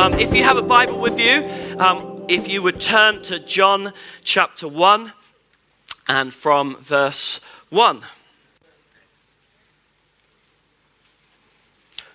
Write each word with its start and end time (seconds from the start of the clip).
Um, 0.00 0.14
if 0.14 0.34
you 0.34 0.42
have 0.44 0.56
a 0.56 0.62
Bible 0.62 0.98
with 0.98 1.20
you, 1.20 1.46
um, 1.78 2.24
if 2.26 2.48
you 2.48 2.62
would 2.62 2.80
turn 2.80 3.20
to 3.24 3.38
John 3.38 3.92
chapter 4.24 4.66
1 4.66 5.12
and 6.08 6.32
from 6.32 6.78
verse 6.80 7.38
1. 7.68 8.02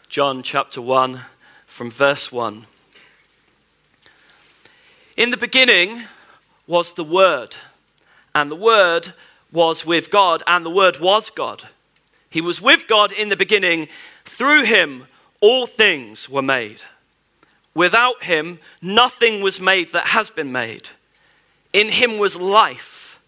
John 0.10 0.42
chapter 0.42 0.82
1 0.82 1.22
from 1.68 1.92
verse 1.92 2.32
1. 2.32 2.66
In 5.16 5.30
the 5.30 5.38
beginning 5.38 6.06
was 6.66 6.94
the 6.94 7.04
Word, 7.04 7.56
and 8.34 8.50
the 8.50 8.56
Word 8.56 9.14
was 9.52 9.86
with 9.86 10.10
God, 10.10 10.42
and 10.48 10.66
the 10.66 10.72
Word 10.72 11.00
was 11.00 11.30
God. 11.30 11.68
He 12.32 12.42
was 12.42 12.60
with 12.60 12.88
God 12.88 13.12
in 13.12 13.30
the 13.30 13.38
beginning. 13.38 13.90
Through 14.24 14.64
him, 14.64 15.06
all 15.40 15.68
things 15.68 16.28
were 16.28 16.42
made. 16.42 16.82
Without 17.76 18.24
him, 18.24 18.60
nothing 18.82 19.42
was 19.42 19.60
made 19.60 19.92
that 19.92 20.08
has 20.08 20.30
been 20.30 20.52
made. 20.52 20.90
In 21.74 21.90
him 21.90 22.18
was 22.18 22.38
life, 22.38 23.20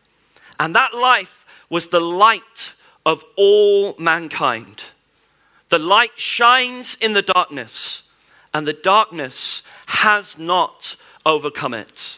and 0.58 0.74
that 0.74 0.94
life 0.94 1.46
was 1.70 1.90
the 1.90 2.00
light 2.00 2.72
of 3.06 3.26
all 3.36 3.94
mankind. 4.00 4.86
The 5.68 5.80
light 5.80 6.18
shines 6.18 6.96
in 7.02 7.12
the 7.12 7.22
darkness, 7.22 8.04
and 8.54 8.66
the 8.66 8.74
darkness 8.74 9.62
has 9.88 10.38
not 10.38 10.96
overcome 11.26 11.74
it. 11.74 12.18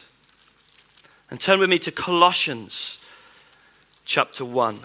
And 1.31 1.39
turn 1.39 1.59
with 1.59 1.69
me 1.69 1.79
to 1.79 1.91
Colossians 1.91 2.99
chapter 4.05 4.45
1. 4.45 4.81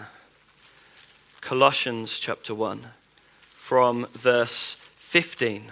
Colossians 1.41 2.17
chapter 2.17 2.55
1, 2.55 2.87
from 3.55 4.07
verse 4.13 4.77
15. 4.97 5.71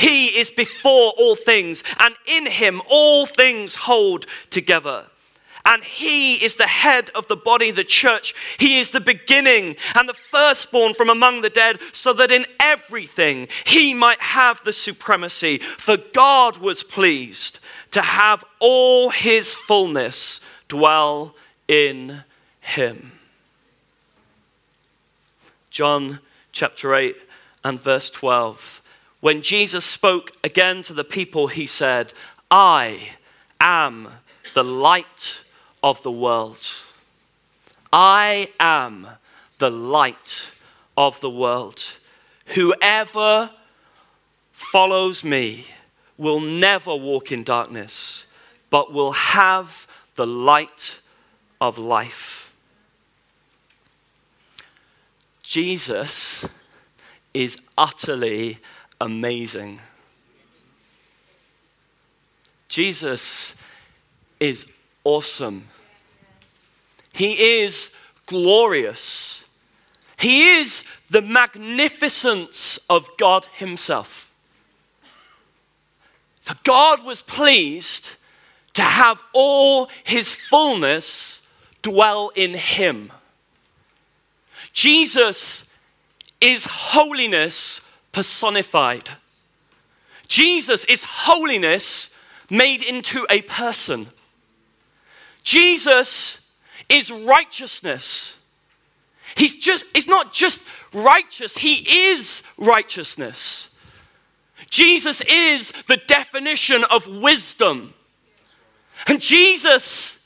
He 0.00 0.28
is 0.28 0.50
before 0.50 1.12
all 1.18 1.36
things, 1.36 1.84
and 1.98 2.14
in 2.26 2.46
him 2.46 2.80
all 2.88 3.26
things 3.26 3.74
hold 3.74 4.24
together. 4.48 5.04
And 5.66 5.84
he 5.84 6.36
is 6.42 6.56
the 6.56 6.66
head 6.66 7.10
of 7.14 7.28
the 7.28 7.36
body, 7.36 7.70
the 7.70 7.84
church. 7.84 8.34
He 8.56 8.80
is 8.80 8.92
the 8.92 9.00
beginning 9.00 9.76
and 9.94 10.08
the 10.08 10.14
firstborn 10.14 10.94
from 10.94 11.10
among 11.10 11.42
the 11.42 11.50
dead, 11.50 11.80
so 11.92 12.14
that 12.14 12.30
in 12.30 12.46
everything 12.58 13.48
he 13.66 13.92
might 13.92 14.22
have 14.22 14.58
the 14.64 14.72
supremacy. 14.72 15.58
For 15.58 15.98
God 15.98 16.56
was 16.56 16.82
pleased 16.82 17.58
to 17.90 18.00
have 18.00 18.42
all 18.58 19.10
his 19.10 19.52
fullness 19.52 20.40
dwell 20.66 21.34
in 21.68 22.24
him. 22.60 23.12
John 25.68 26.20
chapter 26.52 26.94
8 26.94 27.16
and 27.64 27.78
verse 27.78 28.08
12 28.08 28.80
when 29.20 29.42
Jesus 29.42 29.84
spoke 29.84 30.32
again 30.42 30.82
to 30.84 30.94
the 30.94 31.04
people, 31.04 31.48
he 31.48 31.66
said, 31.66 32.12
I 32.50 33.10
am 33.60 34.08
the 34.54 34.64
light 34.64 35.42
of 35.82 36.02
the 36.02 36.10
world. 36.10 36.60
I 37.92 38.50
am 38.58 39.06
the 39.58 39.70
light 39.70 40.46
of 40.96 41.20
the 41.20 41.30
world. 41.30 41.82
Whoever 42.46 43.50
follows 44.52 45.22
me 45.22 45.66
will 46.16 46.40
never 46.40 46.94
walk 46.94 47.30
in 47.30 47.42
darkness, 47.42 48.24
but 48.70 48.92
will 48.92 49.12
have 49.12 49.86
the 50.16 50.26
light 50.26 50.98
of 51.60 51.78
life. 51.78 52.52
Jesus 55.42 56.44
is 57.34 57.56
utterly 57.76 58.58
amazing. 59.00 59.80
Jesus 62.68 63.54
is 64.38 64.64
awesome. 65.04 65.66
He 67.12 67.62
is 67.62 67.90
glorious. 68.26 69.42
He 70.16 70.58
is 70.58 70.84
the 71.08 71.22
magnificence 71.22 72.78
of 72.88 73.08
God 73.16 73.46
Himself. 73.54 74.30
For 76.42 76.54
God 76.62 77.04
was 77.04 77.22
pleased 77.22 78.10
to 78.74 78.82
have 78.82 79.18
all 79.32 79.88
His 80.04 80.32
fullness 80.32 81.42
dwell 81.82 82.30
in 82.36 82.54
Him. 82.54 83.12
Jesus 84.72 85.64
is 86.40 86.64
holiness 86.66 87.80
personified. 88.12 89.10
Jesus 90.28 90.84
is 90.84 91.02
holiness 91.02 92.10
made 92.48 92.82
into 92.82 93.26
a 93.30 93.42
person. 93.42 94.08
Jesus 95.42 96.38
is 96.88 97.10
righteousness. 97.10 98.34
He's 99.36 99.56
just 99.56 99.84
he's 99.94 100.08
not 100.08 100.32
just 100.32 100.60
righteous, 100.92 101.56
he 101.56 102.10
is 102.12 102.42
righteousness. 102.58 103.68
Jesus 104.68 105.20
is 105.22 105.72
the 105.88 105.96
definition 105.96 106.84
of 106.84 107.06
wisdom. 107.06 107.94
And 109.06 109.20
Jesus 109.20 110.18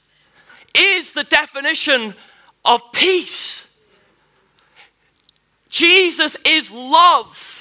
is 0.77 1.13
the 1.13 1.25
definition 1.25 2.15
of 2.65 2.83
peace. 2.93 3.67
Jesus 5.69 6.37
is 6.45 6.71
love 6.71 7.54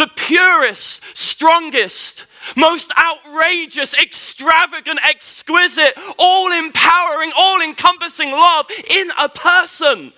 the 0.00 0.08
purest, 0.16 1.02
strongest, 1.12 2.24
most 2.56 2.90
outrageous, 2.96 3.92
extravagant, 3.92 4.98
exquisite, 5.06 5.92
all 6.18 6.50
empowering, 6.50 7.30
all 7.36 7.60
encompassing 7.60 8.30
love 8.32 8.64
in 8.88 9.10
a 9.18 9.28
person. 9.28 10.10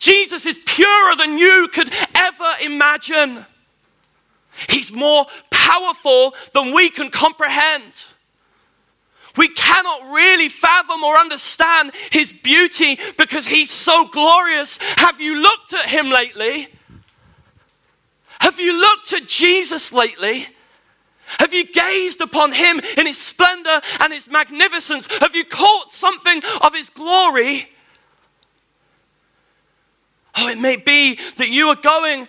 Jesus 0.00 0.44
is 0.44 0.58
purer 0.66 1.14
than 1.16 1.38
you 1.38 1.68
could 1.72 1.94
ever 2.16 2.50
imagine. 2.64 3.46
He's 4.68 4.90
more 4.90 5.26
powerful 5.52 6.34
than 6.54 6.74
we 6.74 6.90
can 6.90 7.12
comprehend. 7.12 7.92
We 9.36 9.50
cannot 9.50 10.10
really 10.10 10.48
fathom 10.48 11.04
or 11.04 11.16
understand 11.16 11.92
his 12.10 12.32
beauty 12.32 12.98
because 13.16 13.46
he's 13.46 13.70
so 13.70 14.08
glorious. 14.08 14.80
Have 14.96 15.20
you 15.20 15.36
looked 15.36 15.74
at 15.74 15.88
him 15.88 16.10
lately? 16.10 16.70
Have 18.40 18.58
you 18.58 18.78
looked 18.78 19.12
at 19.12 19.26
Jesus 19.26 19.92
lately? 19.92 20.46
Have 21.38 21.52
you 21.52 21.64
gazed 21.70 22.20
upon 22.20 22.52
him 22.52 22.80
in 22.96 23.06
his 23.06 23.18
splendor 23.18 23.80
and 24.00 24.12
his 24.12 24.28
magnificence? 24.28 25.06
Have 25.20 25.36
you 25.36 25.44
caught 25.44 25.90
something 25.90 26.42
of 26.62 26.74
his 26.74 26.88
glory? 26.88 27.68
Oh, 30.36 30.48
it 30.48 30.58
may 30.58 30.76
be 30.76 31.18
that 31.36 31.48
you 31.48 31.68
are 31.68 31.76
going 31.76 32.28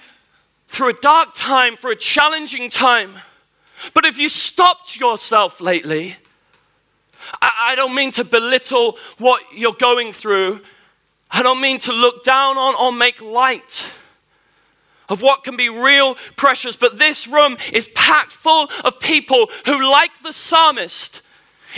through 0.68 0.90
a 0.90 0.94
dark 0.94 1.30
time, 1.34 1.76
for 1.76 1.92
a 1.92 1.96
challenging 1.96 2.70
time. 2.70 3.16
But 3.94 4.06
if 4.06 4.18
you 4.18 4.30
stopped 4.30 5.00
yourself 5.00 5.62
lately, 5.62 6.18
I, 7.42 7.74
don't 7.76 7.96
mean 7.96 8.12
to 8.12 8.24
belittle 8.24 8.98
what 9.18 9.44
you're 9.54 9.74
going 9.74 10.14
through. 10.14 10.62
I 11.32 11.44
don't 11.44 11.62
mean 11.62 11.80
to 11.80 11.92
look 11.92 12.24
down 12.24 12.58
on 12.58 12.76
or 12.76 12.92
make 12.92 13.22
light 13.22 13.86
of 15.10 15.22
what 15.22 15.44
can 15.44 15.58
be 15.58 15.70
real 15.70 16.16
precious. 16.36 16.76
But 16.76 17.00
this 17.00 17.28
room 17.28 17.58
is 17.74 17.90
packed 17.96 18.34
full 18.34 18.70
of 18.84 19.00
people 19.00 19.50
who, 19.66 19.90
like 19.90 20.12
the 20.24 20.34
psalmist, 20.34 21.22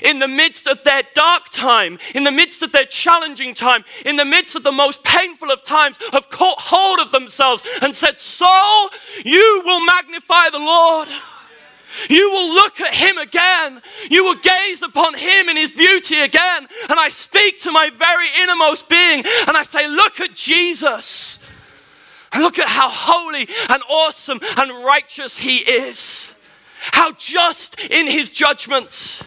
in 0.04 0.20
the 0.20 0.28
midst 0.28 0.68
of 0.68 0.84
their 0.84 1.04
dark 1.14 1.50
time, 1.50 2.00
in 2.16 2.24
the 2.24 2.32
midst 2.32 2.62
of 2.62 2.72
their 2.72 2.86
challenging 2.86 3.54
time, 3.54 3.84
in 4.06 4.16
the 4.16 4.26
midst 4.26 4.56
of 4.56 4.64
the 4.64 4.72
most 4.72 5.04
painful 5.04 5.52
of 5.52 5.64
times, 5.64 6.00
have 6.12 6.30
caught 6.30 6.60
hold 6.60 7.00
of 7.00 7.12
themselves 7.12 7.62
and 7.82 7.96
said, 7.96 8.20
Soul, 8.20 8.90
you 9.26 9.62
will 9.66 9.86
magnify 9.86 10.50
the 10.50 10.60
Lord. 10.60 11.10
You 12.10 12.32
will 12.32 12.54
look 12.54 12.80
at 12.80 12.94
him 12.94 13.18
again. 13.18 13.82
You 14.10 14.24
will 14.24 14.36
gaze 14.36 14.82
upon 14.82 15.14
him 15.14 15.50
in 15.50 15.58
his 15.58 15.72
beauty 15.72 16.20
again. 16.20 16.68
And 16.90 17.00
I 17.00 17.10
speak 17.10 17.60
to 17.62 17.72
my 17.72 17.90
very 17.90 18.28
innermost 18.42 18.88
being 18.88 19.26
and 19.48 19.58
I 19.58 19.64
say, 19.64 19.90
Look 19.90 20.22
at 20.22 20.34
Jesus. 20.34 21.40
Look 22.38 22.60
at 22.60 22.68
how 22.68 22.90
holy 22.90 23.48
and 23.70 23.84
awesome 23.90 24.40
and 24.58 24.86
righteous 24.86 25.38
he 25.38 25.58
is. 25.58 26.32
how 26.94 27.12
just 27.12 27.80
in 27.80 28.08
his 28.08 28.32
judgments, 28.32 29.24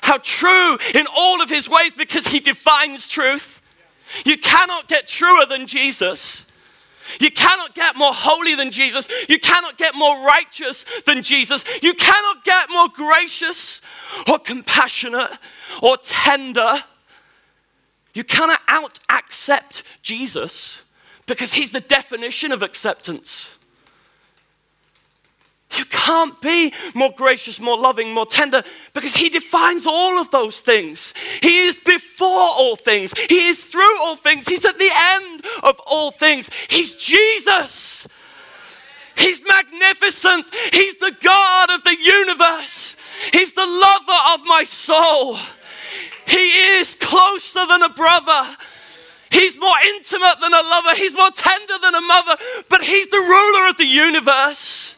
how 0.00 0.16
true 0.18 0.78
in 0.94 1.06
all 1.14 1.42
of 1.42 1.50
his 1.50 1.68
ways 1.68 1.92
because 1.94 2.28
he 2.28 2.40
defines 2.40 3.08
truth. 3.08 3.60
You 4.24 4.38
cannot 4.38 4.88
get 4.88 5.06
truer 5.06 5.44
than 5.44 5.66
Jesus. 5.66 6.46
You 7.20 7.30
cannot 7.30 7.74
get 7.74 7.96
more 7.96 8.14
holy 8.14 8.54
than 8.54 8.70
Jesus. 8.70 9.06
You 9.28 9.38
cannot 9.38 9.76
get 9.76 9.94
more 9.94 10.24
righteous 10.24 10.86
than 11.04 11.22
Jesus. 11.22 11.62
You 11.82 11.92
cannot 11.92 12.42
get 12.44 12.70
more 12.70 12.88
gracious 12.88 13.82
or 14.26 14.38
compassionate 14.38 15.30
or 15.82 15.98
tender. 15.98 16.84
You 18.14 18.24
cannot 18.24 18.60
out 18.66 18.98
accept 19.10 19.82
Jesus 20.00 20.80
because 21.26 21.52
he's 21.52 21.72
the 21.72 21.80
definition 21.80 22.52
of 22.52 22.62
acceptance. 22.62 23.48
You 25.76 25.84
can't 25.86 26.40
be 26.40 26.72
more 26.94 27.12
gracious, 27.16 27.58
more 27.58 27.78
loving, 27.78 28.12
more 28.12 28.26
tender 28.26 28.62
because 28.92 29.14
He 29.14 29.28
defines 29.28 29.86
all 29.86 30.18
of 30.20 30.30
those 30.30 30.60
things. 30.60 31.14
He 31.42 31.62
is 31.62 31.76
before 31.76 32.28
all 32.28 32.76
things, 32.76 33.12
He 33.28 33.48
is 33.48 33.62
through 33.62 34.02
all 34.02 34.16
things, 34.16 34.46
He's 34.46 34.64
at 34.64 34.78
the 34.78 34.90
end 34.94 35.44
of 35.62 35.80
all 35.86 36.10
things. 36.12 36.50
He's 36.68 36.94
Jesus. 36.96 38.06
He's 39.16 39.40
magnificent. 39.46 40.46
He's 40.72 40.96
the 40.98 41.14
God 41.22 41.70
of 41.70 41.84
the 41.84 41.96
universe. 41.96 42.96
He's 43.32 43.54
the 43.54 43.64
lover 43.64 44.20
of 44.34 44.40
my 44.44 44.64
soul. 44.64 45.38
He 46.26 46.78
is 46.78 46.96
closer 46.96 47.64
than 47.66 47.82
a 47.82 47.90
brother. 47.90 48.56
He's 49.34 49.58
more 49.58 49.74
intimate 49.96 50.36
than 50.40 50.54
a 50.54 50.62
lover. 50.62 50.94
He's 50.94 51.12
more 51.12 51.30
tender 51.32 51.76
than 51.82 51.92
a 51.92 52.00
mother. 52.00 52.36
But 52.68 52.84
He's 52.84 53.08
the 53.08 53.18
ruler 53.18 53.68
of 53.68 53.76
the 53.76 53.84
universe. 53.84 54.96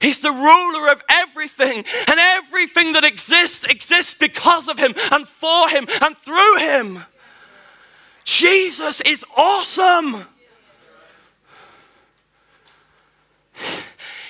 He's 0.00 0.20
the 0.20 0.32
ruler 0.32 0.90
of 0.90 1.02
everything, 1.10 1.84
and 2.08 2.18
everything 2.18 2.94
that 2.94 3.04
exists 3.04 3.64
exists 3.64 4.14
because 4.14 4.68
of 4.68 4.78
Him 4.78 4.94
and 5.12 5.28
for 5.28 5.68
Him 5.68 5.86
and 6.00 6.16
through 6.18 6.56
Him. 6.56 7.04
Jesus 8.24 9.02
is 9.02 9.22
awesome. 9.36 10.24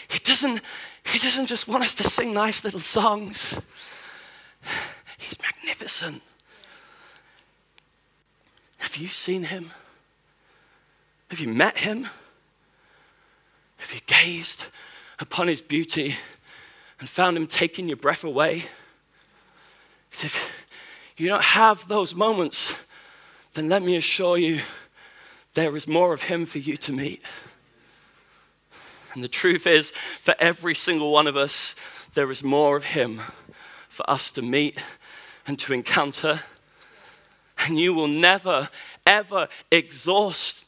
He 0.09 0.19
doesn't, 0.25 0.61
he 1.05 1.19
doesn't 1.21 1.47
just 1.47 1.69
want 1.69 1.85
us 1.85 1.95
to 1.97 2.05
sing 2.05 2.35
nice 2.35 2.65
little 2.65 2.81
songs. 2.81 3.59
He's 5.19 5.39
magnificent. 5.41 6.21
Have 8.85 8.97
you 8.97 9.09
seen 9.09 9.45
him? 9.45 9.71
Have 11.29 11.41
you 11.41 11.49
met 11.49 11.79
him? 11.79 12.09
Have 13.79 13.93
you 13.93 14.01
gazed 14.07 14.65
upon 15.19 15.49
his 15.49 15.61
beauty 15.61 16.17
and 17.01 17.09
found 17.09 17.37
him 17.37 17.47
taking 17.47 17.89
your 17.89 17.97
breath 17.97 18.25
away. 18.25 18.65
Said, 20.11 20.31
You 21.17 21.29
don't 21.29 21.43
have 21.43 21.87
those 21.89 22.15
moments, 22.15 22.75
then 23.55 23.69
let 23.69 23.83
me 23.83 23.97
assure 23.97 24.39
you 24.39 24.61
there 25.55 25.77
is 25.77 25.87
more 25.87 26.13
of 26.13 26.23
him 26.23 26.47
for 26.47 26.59
you 26.59 26.77
to 26.79 26.93
meet. 26.93 27.23
And 29.13 29.23
the 29.23 29.29
truth 29.29 29.67
is, 29.67 29.93
for 30.23 30.35
every 30.39 30.75
single 30.75 31.13
one 31.13 31.27
of 31.27 31.37
us, 31.37 31.75
there 32.15 32.31
is 32.31 32.43
more 32.43 32.77
of 32.77 32.85
him 32.85 33.21
for 33.89 34.09
us 34.11 34.31
to 34.33 34.43
meet 34.43 34.79
and 35.47 35.59
to 35.61 35.73
encounter. 35.73 36.41
And 37.65 37.79
you 37.79 37.95
will 37.95 38.09
never, 38.09 38.69
ever 39.07 39.49
exhaust 39.71 40.65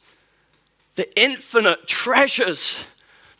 the 0.94 1.20
infinite 1.20 1.86
treasures 1.86 2.84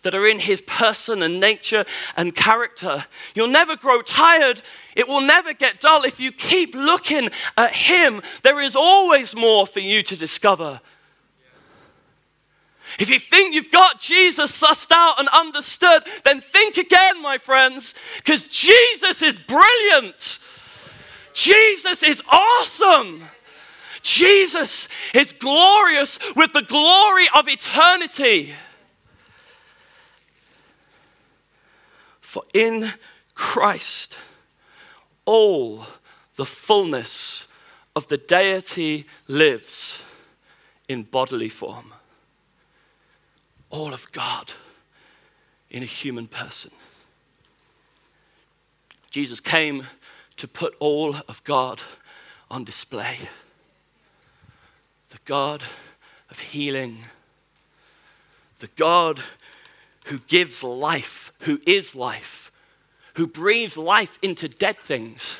that 0.02 0.14
are 0.14 0.26
in 0.26 0.38
his 0.38 0.60
person 0.60 1.22
and 1.22 1.40
nature 1.40 1.84
and 2.16 2.36
character. 2.36 3.06
You'll 3.34 3.48
never 3.48 3.74
grow 3.74 4.02
tired. 4.02 4.62
It 4.94 5.08
will 5.08 5.20
never 5.20 5.52
get 5.52 5.80
dull. 5.80 6.04
If 6.04 6.20
you 6.20 6.30
keep 6.30 6.74
looking 6.74 7.30
at 7.56 7.72
him, 7.72 8.22
there 8.42 8.60
is 8.60 8.76
always 8.76 9.34
more 9.34 9.66
for 9.66 9.80
you 9.80 10.02
to 10.04 10.16
discover. 10.16 10.80
If 13.00 13.10
you 13.10 13.18
think 13.18 13.54
you've 13.54 13.72
got 13.72 14.00
Jesus 14.00 14.56
sussed 14.56 14.92
out 14.92 15.18
and 15.18 15.28
understood, 15.28 16.04
then 16.24 16.40
think 16.40 16.76
again, 16.76 17.20
my 17.20 17.36
friends, 17.36 17.94
because 18.16 18.46
Jesus 18.46 19.22
is 19.22 19.36
brilliant. 19.36 20.38
Jesus 21.32 22.02
is 22.02 22.22
awesome. 22.28 23.24
Jesus 24.06 24.86
is 25.12 25.32
glorious 25.32 26.20
with 26.36 26.52
the 26.52 26.62
glory 26.62 27.26
of 27.34 27.48
eternity. 27.48 28.54
For 32.20 32.44
in 32.54 32.92
Christ, 33.34 34.16
all 35.24 35.86
the 36.36 36.46
fullness 36.46 37.48
of 37.96 38.06
the 38.06 38.16
deity 38.16 39.06
lives 39.26 39.98
in 40.88 41.02
bodily 41.02 41.48
form. 41.48 41.92
All 43.70 43.92
of 43.92 44.12
God 44.12 44.52
in 45.68 45.82
a 45.82 45.86
human 45.86 46.28
person. 46.28 46.70
Jesus 49.10 49.40
came 49.40 49.88
to 50.36 50.46
put 50.46 50.76
all 50.78 51.16
of 51.26 51.42
God 51.42 51.82
on 52.48 52.62
display. 52.62 53.18
The 55.16 55.22
God 55.24 55.62
of 56.30 56.38
healing, 56.38 57.04
the 58.58 58.68
God 58.76 59.22
who 60.04 60.18
gives 60.18 60.62
life, 60.62 61.32
who 61.40 61.58
is 61.66 61.94
life, 61.94 62.52
who 63.14 63.26
breathes 63.26 63.78
life 63.78 64.18
into 64.20 64.46
dead 64.46 64.78
things, 64.78 65.36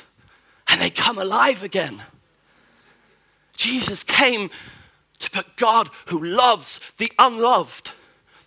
and 0.67 0.81
they 0.81 0.89
come 0.89 1.19
alive 1.19 1.61
again. 1.61 2.01
Jesus 3.55 4.03
came 4.03 4.49
to 5.19 5.29
put 5.29 5.57
God 5.57 5.91
who 6.07 6.23
loves 6.23 6.79
the 6.97 7.13
unloved, 7.19 7.91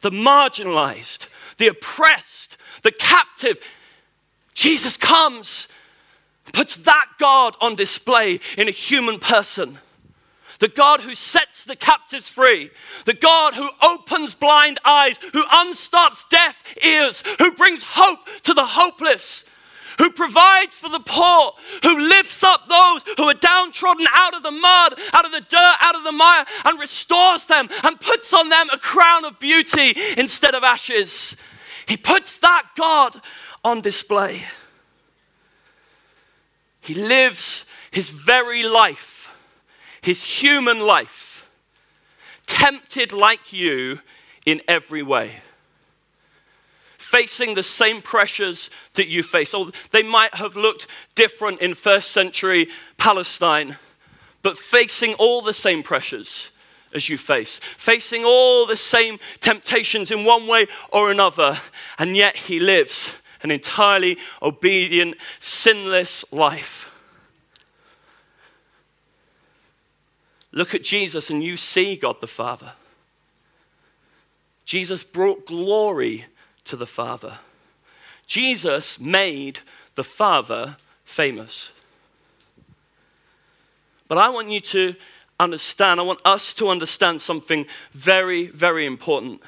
the 0.00 0.10
marginalized, 0.10 1.28
the 1.58 1.68
oppressed, 1.68 2.56
the 2.82 2.90
captive. 2.90 3.58
Jesus 4.52 4.96
comes, 4.96 5.68
puts 6.52 6.76
that 6.78 7.06
God 7.20 7.54
on 7.60 7.76
display 7.76 8.40
in 8.58 8.66
a 8.66 8.72
human 8.72 9.20
person 9.20 9.78
the 10.60 10.68
God 10.68 11.00
who 11.00 11.14
sets 11.14 11.64
the 11.64 11.74
captives 11.74 12.28
free, 12.28 12.70
the 13.06 13.14
God 13.14 13.56
who 13.56 13.68
opens 13.82 14.34
blind 14.34 14.78
eyes, 14.84 15.18
who 15.32 15.42
unstops 15.44 16.28
deaf 16.28 16.56
ears, 16.84 17.24
who 17.38 17.52
brings 17.52 17.82
hope 17.82 18.20
to 18.42 18.54
the 18.54 18.64
hopeless, 18.64 19.44
who 19.98 20.10
provides 20.10 20.78
for 20.78 20.88
the 20.88 21.00
poor, 21.00 21.52
who 21.82 21.98
lifts 21.98 22.42
up 22.42 22.68
those 22.68 23.02
who 23.16 23.24
are 23.24 23.34
downtrodden 23.34 24.06
out 24.14 24.34
of 24.34 24.42
the 24.42 24.50
mud, 24.50 24.98
out 25.12 25.26
of 25.26 25.32
the 25.32 25.40
dirt, 25.40 25.76
out 25.80 25.96
of 25.96 26.04
the 26.04 26.12
mire, 26.12 26.44
and 26.64 26.78
restores 26.78 27.46
them 27.46 27.68
and 27.82 28.00
puts 28.00 28.32
on 28.32 28.48
them 28.48 28.68
a 28.70 28.78
crown 28.78 29.24
of 29.24 29.38
beauty 29.38 29.94
instead 30.16 30.54
of 30.54 30.62
ashes. 30.62 31.36
He 31.86 31.96
puts 31.96 32.38
that 32.38 32.66
God 32.76 33.20
on 33.64 33.80
display. 33.80 34.44
He 36.82 36.94
lives 36.94 37.64
his 37.90 38.08
very 38.10 38.62
life 38.62 39.09
his 40.02 40.22
human 40.22 40.80
life, 40.80 41.48
tempted 42.46 43.12
like 43.12 43.52
you 43.52 44.00
in 44.46 44.60
every 44.66 45.02
way, 45.02 45.36
facing 46.98 47.54
the 47.54 47.62
same 47.62 48.00
pressures 48.00 48.70
that 48.94 49.08
you 49.08 49.22
face. 49.22 49.54
Oh, 49.54 49.70
they 49.90 50.02
might 50.02 50.34
have 50.34 50.56
looked 50.56 50.86
different 51.14 51.60
in 51.60 51.74
first 51.74 52.12
century 52.12 52.68
Palestine, 52.96 53.76
but 54.42 54.58
facing 54.58 55.14
all 55.14 55.42
the 55.42 55.54
same 55.54 55.82
pressures 55.82 56.50
as 56.92 57.08
you 57.08 57.16
face, 57.16 57.60
facing 57.76 58.24
all 58.24 58.66
the 58.66 58.76
same 58.76 59.18
temptations 59.40 60.10
in 60.10 60.24
one 60.24 60.46
way 60.46 60.66
or 60.92 61.10
another, 61.10 61.60
and 61.98 62.16
yet 62.16 62.36
he 62.36 62.58
lives 62.58 63.10
an 63.42 63.50
entirely 63.50 64.18
obedient, 64.42 65.16
sinless 65.38 66.24
life. 66.32 66.89
Look 70.52 70.74
at 70.74 70.82
Jesus 70.82 71.30
and 71.30 71.42
you 71.42 71.56
see 71.56 71.96
God 71.96 72.20
the 72.20 72.26
Father. 72.26 72.72
Jesus 74.64 75.02
brought 75.02 75.46
glory 75.46 76.26
to 76.64 76.76
the 76.76 76.86
Father. 76.86 77.38
Jesus 78.26 79.00
made 79.00 79.60
the 79.94 80.04
Father 80.04 80.76
famous. 81.04 81.72
But 84.08 84.18
I 84.18 84.28
want 84.28 84.50
you 84.50 84.60
to 84.60 84.94
understand, 85.38 86.00
I 86.00 86.04
want 86.04 86.20
us 86.24 86.52
to 86.54 86.68
understand 86.68 87.22
something 87.22 87.66
very, 87.92 88.46
very 88.48 88.86
important 88.86 89.40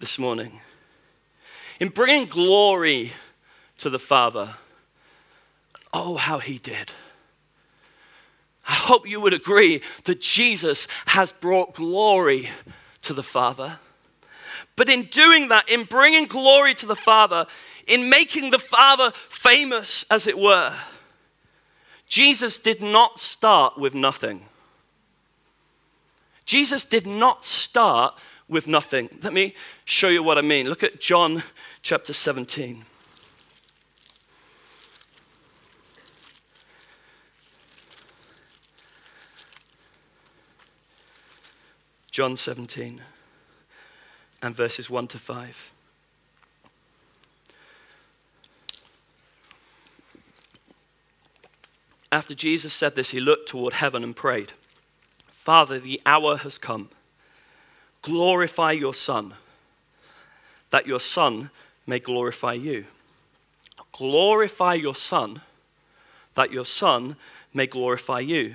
this 0.00 0.18
morning. 0.18 0.60
In 1.80 1.88
bringing 1.88 2.26
glory 2.26 3.12
to 3.78 3.90
the 3.90 3.98
Father, 3.98 4.54
oh, 5.92 6.16
how 6.16 6.38
he 6.38 6.58
did. 6.58 6.92
I 8.68 8.72
hope 8.72 9.08
you 9.08 9.20
would 9.20 9.34
agree 9.34 9.80
that 10.04 10.20
Jesus 10.20 10.88
has 11.06 11.30
brought 11.30 11.74
glory 11.74 12.48
to 13.02 13.14
the 13.14 13.22
Father. 13.22 13.78
But 14.74 14.88
in 14.88 15.04
doing 15.04 15.48
that, 15.48 15.68
in 15.68 15.84
bringing 15.84 16.26
glory 16.26 16.74
to 16.74 16.86
the 16.86 16.96
Father, 16.96 17.46
in 17.86 18.10
making 18.10 18.50
the 18.50 18.58
Father 18.58 19.12
famous, 19.28 20.04
as 20.10 20.26
it 20.26 20.38
were, 20.38 20.74
Jesus 22.08 22.58
did 22.58 22.82
not 22.82 23.18
start 23.18 23.78
with 23.78 23.94
nothing. 23.94 24.42
Jesus 26.44 26.84
did 26.84 27.06
not 27.06 27.44
start 27.44 28.16
with 28.48 28.66
nothing. 28.66 29.08
Let 29.22 29.32
me 29.32 29.54
show 29.84 30.08
you 30.08 30.22
what 30.22 30.38
I 30.38 30.42
mean. 30.42 30.68
Look 30.68 30.82
at 30.82 31.00
John 31.00 31.42
chapter 31.82 32.12
17. 32.12 32.84
John 42.16 42.34
17 42.34 43.02
and 44.40 44.56
verses 44.56 44.88
1 44.88 45.06
to 45.08 45.18
5. 45.18 45.54
After 52.10 52.34
Jesus 52.34 52.72
said 52.72 52.96
this, 52.96 53.10
he 53.10 53.20
looked 53.20 53.50
toward 53.50 53.74
heaven 53.74 54.02
and 54.02 54.16
prayed, 54.16 54.54
Father, 55.44 55.78
the 55.78 56.00
hour 56.06 56.38
has 56.38 56.56
come. 56.56 56.88
Glorify 58.00 58.72
your 58.72 58.94
Son, 58.94 59.34
that 60.70 60.86
your 60.86 61.00
Son 61.00 61.50
may 61.86 61.98
glorify 61.98 62.54
you. 62.54 62.86
Glorify 63.92 64.72
your 64.72 64.96
Son, 64.96 65.42
that 66.34 66.50
your 66.50 66.64
Son 66.64 67.16
may 67.52 67.66
glorify 67.66 68.20
you. 68.20 68.54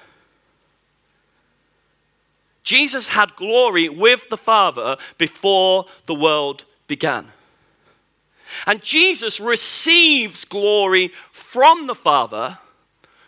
Jesus 2.71 3.09
had 3.09 3.35
glory 3.35 3.89
with 3.89 4.29
the 4.29 4.37
Father 4.37 4.95
before 5.17 5.87
the 6.05 6.15
world 6.15 6.63
began. 6.87 7.27
And 8.65 8.81
Jesus 8.81 9.41
receives 9.41 10.45
glory 10.45 11.11
from 11.33 11.87
the 11.87 11.95
Father 11.95 12.59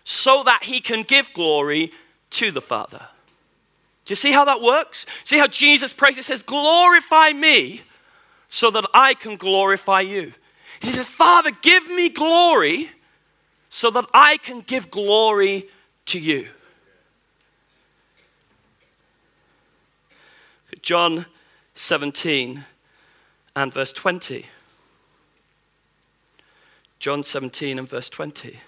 so 0.06 0.44
that 0.44 0.64
he 0.64 0.80
can 0.80 1.04
give 1.04 1.28
glory 1.34 1.92
to 2.30 2.52
the 2.52 2.62
Father. 2.62 3.02
Do 4.06 4.14
you 4.14 4.16
see 4.16 4.32
how 4.32 4.46
that 4.46 4.62
works? 4.62 5.06
See 5.26 5.40
how 5.40 5.48
Jesus 5.48 5.94
prays? 5.94 6.16
He 6.16 6.22
says, 6.22 6.42
Glorify 6.42 7.34
me 7.34 7.82
so 8.48 8.72
that 8.72 8.86
I 8.94 9.14
can 9.14 9.36
glorify 9.36 10.00
you. 10.00 10.32
He 10.80 10.94
says, 10.94 11.08
Father, 11.08 11.52
give 11.62 11.86
me 11.90 12.08
glory 12.08 12.92
so 13.70 13.92
that 13.92 14.06
I 14.14 14.38
can 14.38 14.62
give 14.62 14.90
glory 14.90 15.68
to 16.06 16.18
you. 16.18 16.48
John 20.84 21.26
17 21.76 22.66
and 23.56 23.74
verse 23.74 23.94
20. 23.94 24.46
John 27.00 27.24
17 27.24 27.80
and 27.80 27.90
verse 27.90 28.10
20. 28.10 28.60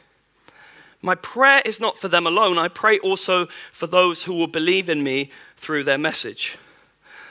My 1.01 1.15
prayer 1.15 1.61
is 1.65 1.81
not 1.81 1.99
for 1.99 2.07
them 2.07 2.25
alone, 2.25 2.57
I 2.57 2.69
pray 2.69 2.99
also 2.99 3.47
for 3.73 3.85
those 3.85 4.23
who 4.23 4.33
will 4.33 4.47
believe 4.47 4.89
in 4.89 5.03
me 5.03 5.29
through 5.57 5.83
their 5.83 5.97
message. 5.97 6.57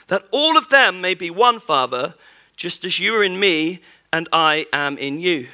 That 0.07 0.27
all 0.29 0.55
of 0.55 0.69
them 0.69 1.01
may 1.01 1.15
be 1.15 1.31
one, 1.31 1.59
Father, 1.59 2.13
just 2.55 2.85
as 2.85 2.99
you 2.99 3.15
are 3.15 3.23
in 3.23 3.39
me 3.39 3.81
and 4.13 4.29
I 4.31 4.67
am 4.71 4.99
in 4.99 5.19
you. 5.19 5.47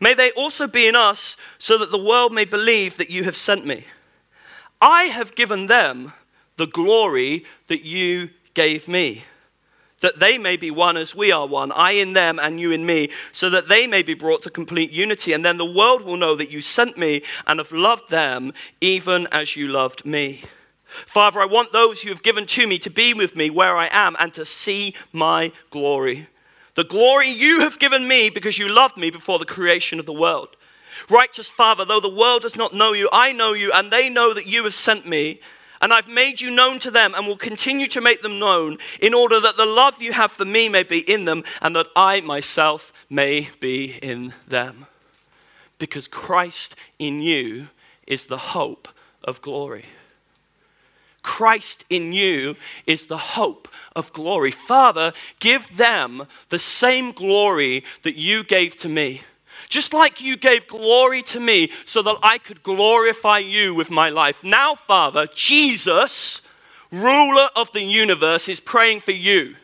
May 0.00 0.14
they 0.14 0.30
also 0.30 0.66
be 0.66 0.86
in 0.86 0.96
us, 0.96 1.36
so 1.58 1.76
that 1.76 1.90
the 1.90 2.02
world 2.02 2.32
may 2.32 2.46
believe 2.46 2.96
that 2.96 3.10
you 3.10 3.24
have 3.24 3.36
sent 3.36 3.66
me. 3.66 3.84
I 4.80 5.04
have 5.04 5.34
given 5.34 5.66
them 5.66 6.14
the 6.56 6.66
glory 6.66 7.44
that 7.68 7.82
you 7.84 8.30
gave 8.54 8.88
me 8.88 9.24
that 10.04 10.20
they 10.20 10.36
may 10.36 10.54
be 10.54 10.70
one 10.70 10.98
as 10.98 11.14
we 11.14 11.32
are 11.32 11.46
one, 11.46 11.72
I 11.72 11.92
in 11.92 12.12
them 12.12 12.38
and 12.38 12.60
you 12.60 12.72
in 12.72 12.84
me, 12.84 13.08
so 13.32 13.48
that 13.48 13.68
they 13.68 13.86
may 13.86 14.02
be 14.02 14.12
brought 14.12 14.42
to 14.42 14.50
complete 14.50 14.90
unity. 14.90 15.32
And 15.32 15.42
then 15.42 15.56
the 15.56 15.64
world 15.64 16.02
will 16.02 16.18
know 16.18 16.36
that 16.36 16.50
you 16.50 16.60
sent 16.60 16.98
me 16.98 17.22
and 17.46 17.58
have 17.58 17.72
loved 17.72 18.10
them 18.10 18.52
even 18.82 19.26
as 19.32 19.56
you 19.56 19.66
loved 19.66 20.04
me. 20.04 20.42
Father, 21.06 21.40
I 21.40 21.46
want 21.46 21.72
those 21.72 22.04
you 22.04 22.10
have 22.10 22.22
given 22.22 22.44
to 22.44 22.66
me 22.66 22.78
to 22.80 22.90
be 22.90 23.14
with 23.14 23.34
me 23.34 23.48
where 23.48 23.76
I 23.76 23.88
am 23.90 24.14
and 24.18 24.34
to 24.34 24.44
see 24.44 24.94
my 25.10 25.52
glory. 25.70 26.28
The 26.74 26.84
glory 26.84 27.30
you 27.30 27.60
have 27.60 27.78
given 27.78 28.06
me 28.06 28.28
because 28.28 28.58
you 28.58 28.68
loved 28.68 28.98
me 28.98 29.08
before 29.08 29.38
the 29.38 29.46
creation 29.46 29.98
of 29.98 30.04
the 30.04 30.12
world. 30.12 30.50
Righteous 31.08 31.48
Father, 31.48 31.86
though 31.86 32.00
the 32.00 32.14
world 32.14 32.42
does 32.42 32.56
not 32.56 32.74
know 32.74 32.92
you, 32.92 33.08
I 33.10 33.32
know 33.32 33.54
you, 33.54 33.72
and 33.72 33.90
they 33.90 34.10
know 34.10 34.34
that 34.34 34.46
you 34.46 34.64
have 34.64 34.74
sent 34.74 35.06
me. 35.06 35.40
And 35.84 35.92
I've 35.92 36.08
made 36.08 36.40
you 36.40 36.50
known 36.50 36.78
to 36.78 36.90
them 36.90 37.14
and 37.14 37.26
will 37.26 37.36
continue 37.36 37.86
to 37.88 38.00
make 38.00 38.22
them 38.22 38.38
known 38.38 38.78
in 39.02 39.12
order 39.12 39.38
that 39.38 39.58
the 39.58 39.66
love 39.66 40.00
you 40.00 40.14
have 40.14 40.32
for 40.32 40.46
me 40.46 40.66
may 40.70 40.82
be 40.82 41.00
in 41.00 41.26
them 41.26 41.44
and 41.60 41.76
that 41.76 41.88
I 41.94 42.22
myself 42.22 42.90
may 43.10 43.50
be 43.60 43.98
in 44.00 44.32
them. 44.48 44.86
Because 45.78 46.08
Christ 46.08 46.74
in 46.98 47.20
you 47.20 47.68
is 48.06 48.24
the 48.24 48.38
hope 48.38 48.88
of 49.22 49.42
glory. 49.42 49.84
Christ 51.22 51.84
in 51.90 52.14
you 52.14 52.56
is 52.86 53.06
the 53.06 53.18
hope 53.18 53.68
of 53.94 54.10
glory. 54.14 54.52
Father, 54.52 55.12
give 55.38 55.76
them 55.76 56.26
the 56.48 56.58
same 56.58 57.12
glory 57.12 57.84
that 58.04 58.16
you 58.16 58.42
gave 58.42 58.74
to 58.78 58.88
me 58.88 59.20
just 59.68 59.92
like 59.92 60.20
you 60.20 60.36
gave 60.36 60.66
glory 60.66 61.22
to 61.24 61.40
me 61.40 61.70
so 61.84 62.02
that 62.02 62.16
I 62.22 62.38
could 62.38 62.62
glorify 62.62 63.38
you 63.38 63.74
with 63.74 63.90
my 63.90 64.08
life. 64.08 64.42
Now, 64.42 64.74
Father, 64.74 65.28
Jesus, 65.34 66.40
ruler 66.90 67.48
of 67.56 67.72
the 67.72 67.82
universe, 67.82 68.48
is 68.48 68.60
praying 68.60 69.00
for 69.00 69.12
you 69.12 69.56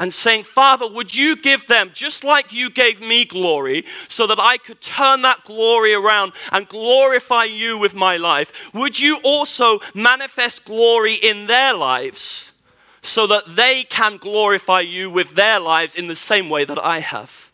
and 0.00 0.14
saying, 0.14 0.44
Father, 0.44 0.88
would 0.88 1.14
you 1.14 1.36
give 1.36 1.66
them 1.66 1.90
just 1.92 2.24
like 2.24 2.54
you 2.54 2.70
gave 2.70 3.00
me 3.00 3.26
glory 3.26 3.84
so 4.08 4.26
that 4.26 4.40
I 4.40 4.56
could 4.56 4.80
turn 4.80 5.20
that 5.22 5.44
glory 5.44 5.92
around 5.92 6.32
and 6.50 6.66
glorify 6.66 7.44
you 7.44 7.76
with 7.76 7.92
my 7.92 8.16
life? 8.16 8.50
Would 8.72 8.98
you 8.98 9.18
also 9.22 9.80
manifest 9.94 10.64
glory 10.64 11.14
in 11.14 11.46
their 11.46 11.74
lives 11.74 12.50
so 13.02 13.26
that 13.26 13.56
they 13.56 13.84
can 13.84 14.16
glorify 14.16 14.80
you 14.80 15.10
with 15.10 15.34
their 15.34 15.60
lives 15.60 15.94
in 15.94 16.08
the 16.08 16.16
same 16.16 16.48
way 16.48 16.64
that 16.64 16.78
I 16.78 17.00
have? 17.00 17.49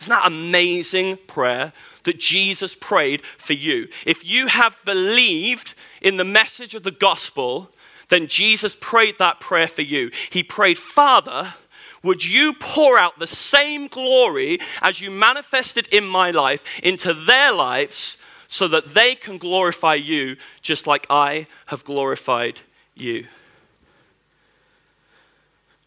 Isn't 0.00 0.10
that 0.10 0.26
amazing 0.26 1.18
prayer 1.26 1.72
that 2.04 2.18
Jesus 2.18 2.74
prayed 2.74 3.22
for 3.36 3.52
you? 3.52 3.88
If 4.06 4.24
you 4.24 4.46
have 4.46 4.76
believed 4.84 5.74
in 6.00 6.16
the 6.16 6.24
message 6.24 6.74
of 6.74 6.84
the 6.84 6.90
gospel, 6.90 7.70
then 8.08 8.28
Jesus 8.28 8.76
prayed 8.80 9.16
that 9.18 9.40
prayer 9.40 9.68
for 9.68 9.82
you. 9.82 10.10
He 10.30 10.42
prayed, 10.42 10.78
Father, 10.78 11.54
would 12.02 12.24
you 12.24 12.54
pour 12.54 12.96
out 12.98 13.18
the 13.18 13.26
same 13.26 13.88
glory 13.88 14.58
as 14.80 15.00
you 15.00 15.10
manifested 15.10 15.88
in 15.88 16.04
my 16.04 16.30
life 16.30 16.62
into 16.82 17.12
their 17.12 17.52
lives 17.52 18.16
so 18.46 18.68
that 18.68 18.94
they 18.94 19.14
can 19.14 19.36
glorify 19.36 19.94
you 19.94 20.36
just 20.62 20.86
like 20.86 21.06
I 21.10 21.48
have 21.66 21.84
glorified 21.84 22.60
you? 22.94 23.26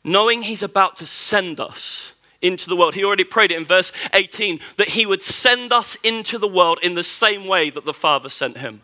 Knowing 0.03 0.41
He's 0.41 0.63
about 0.63 0.97
to 0.97 1.05
send 1.05 1.59
us 1.59 2.11
into 2.41 2.69
the 2.69 2.75
world. 2.75 2.95
He 2.95 3.03
already 3.03 3.23
prayed 3.23 3.51
it 3.51 3.57
in 3.57 3.65
verse 3.65 3.91
18 4.13 4.59
that 4.77 4.89
he 4.89 5.05
would 5.05 5.23
send 5.23 5.71
us 5.71 5.97
into 6.03 6.37
the 6.37 6.47
world 6.47 6.79
in 6.81 6.95
the 6.95 7.03
same 7.03 7.45
way 7.45 7.69
that 7.69 7.85
the 7.85 7.93
Father 7.93 8.29
sent 8.29 8.57
him. 8.57 8.81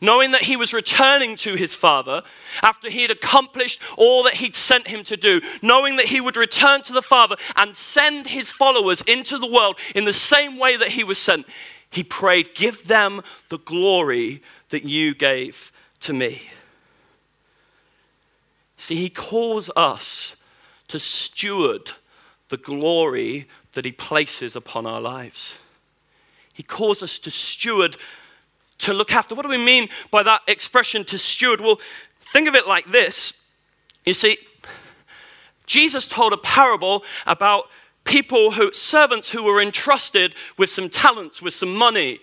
Knowing 0.00 0.32
that 0.32 0.42
he 0.42 0.56
was 0.56 0.72
returning 0.72 1.36
to 1.36 1.54
his 1.54 1.72
Father 1.72 2.22
after 2.62 2.90
he 2.90 3.02
had 3.02 3.10
accomplished 3.10 3.80
all 3.96 4.24
that 4.24 4.34
he'd 4.34 4.56
sent 4.56 4.88
him 4.88 5.04
to 5.04 5.16
do, 5.16 5.40
knowing 5.62 5.96
that 5.96 6.06
he 6.06 6.20
would 6.20 6.36
return 6.36 6.82
to 6.82 6.92
the 6.92 7.02
Father 7.02 7.36
and 7.56 7.76
send 7.76 8.26
his 8.26 8.50
followers 8.50 9.02
into 9.02 9.38
the 9.38 9.46
world 9.46 9.78
in 9.94 10.04
the 10.04 10.12
same 10.12 10.58
way 10.58 10.76
that 10.76 10.88
he 10.88 11.04
was 11.04 11.18
sent, 11.18 11.46
he 11.90 12.02
prayed, 12.02 12.54
Give 12.54 12.86
them 12.88 13.22
the 13.50 13.58
glory 13.58 14.42
that 14.70 14.82
you 14.82 15.14
gave 15.14 15.70
to 16.00 16.12
me. 16.12 16.42
See, 18.76 18.96
he 18.96 19.08
calls 19.08 19.70
us 19.76 20.34
to 20.88 20.98
steward 20.98 21.92
the 22.48 22.56
glory 22.56 23.48
that 23.72 23.84
He 23.84 23.92
places 23.92 24.56
upon 24.56 24.86
our 24.86 25.00
lives. 25.00 25.54
He 26.54 26.62
calls 26.62 27.02
us 27.02 27.18
to 27.20 27.30
steward, 27.30 27.96
to 28.78 28.92
look 28.92 29.12
after. 29.12 29.34
What 29.34 29.42
do 29.42 29.48
we 29.48 29.58
mean 29.58 29.88
by 30.10 30.22
that 30.22 30.42
expression, 30.46 31.04
to 31.06 31.18
steward? 31.18 31.60
Well, 31.60 31.80
think 32.32 32.48
of 32.48 32.54
it 32.54 32.68
like 32.68 32.86
this. 32.86 33.34
You 34.04 34.14
see, 34.14 34.38
Jesus 35.66 36.06
told 36.06 36.32
a 36.32 36.36
parable 36.36 37.02
about 37.26 37.64
people 38.04 38.52
who, 38.52 38.72
servants 38.72 39.30
who 39.30 39.42
were 39.42 39.60
entrusted 39.60 40.34
with 40.56 40.70
some 40.70 40.88
talents, 40.88 41.42
with 41.42 41.54
some 41.54 41.74
money 41.74 42.20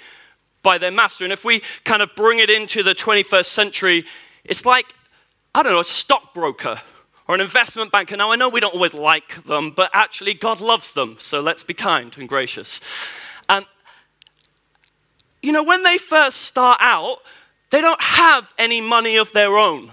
by 0.63 0.78
their 0.78 0.92
master. 0.92 1.24
And 1.24 1.34
if 1.34 1.44
we 1.44 1.62
kind 1.84 2.01
of 2.01 2.12
bring 2.16 2.40
it 2.40 2.50
into 2.50 2.84
the 2.84 2.94
21st 2.94 3.46
century, 3.46 4.06
it's 4.46 4.66
like, 4.66 4.86
I 5.54 5.63
don't 5.63 5.74
know, 5.74 5.80
a 5.80 5.84
stockbroker 5.86 6.82
or 7.28 7.36
an 7.36 7.42
investment 7.42 7.92
banker. 7.92 8.18
Now, 8.18 8.32
I 8.32 8.36
know 8.36 8.50
we 8.50 8.60
don't 8.60 8.74
always 8.74 8.94
like 8.94 9.44
them, 9.46 9.72
but 9.72 9.90
actually, 9.94 10.34
God 10.34 10.62
loves 10.62 10.94
them. 10.94 11.18
So 11.20 11.42
let's 11.42 11.63
be 11.63 11.74
kind 11.74 12.16
and 12.18 12.28
gracious. 12.28 12.80
And, 13.48 13.66
you 15.42 15.51
know, 15.51 15.63
when 15.63 15.84
they 15.84 15.98
first 15.98 16.38
start 16.38 16.80
out, 16.82 17.20
they 17.70 17.82
don't 17.82 18.01
have 18.01 18.54
any 18.58 18.82
money 18.82 19.18
of 19.18 19.32
their 19.34 19.58
own. 19.58 19.92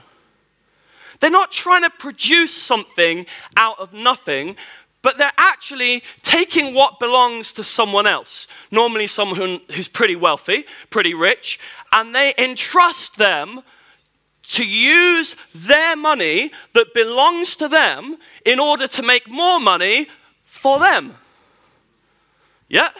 They're 1.20 1.30
not 1.30 1.52
trying 1.52 1.82
to 1.82 1.90
produce 1.90 2.54
something 2.54 3.26
out 3.56 3.78
of 3.78 3.92
nothing, 3.92 4.56
but 5.02 5.18
they're 5.18 5.32
actually 5.38 6.02
taking 6.22 6.74
what 6.74 6.98
belongs 6.98 7.52
to 7.54 7.64
someone 7.64 8.06
else, 8.06 8.46
normally 8.70 9.06
someone 9.06 9.60
who's 9.70 9.88
pretty 9.88 10.16
wealthy, 10.16 10.64
pretty 10.90 11.14
rich, 11.14 11.58
and 11.92 12.14
they 12.14 12.34
entrust 12.38 13.16
them 13.16 13.62
to 14.48 14.64
use 14.64 15.36
their 15.54 15.94
money 15.96 16.50
that 16.72 16.94
belongs 16.94 17.56
to 17.56 17.68
them 17.68 18.16
in 18.44 18.58
order 18.58 18.86
to 18.86 19.02
make 19.02 19.28
more 19.28 19.60
money 19.60 20.08
for 20.44 20.78
them. 20.78 21.14
Yeah? 22.68 22.90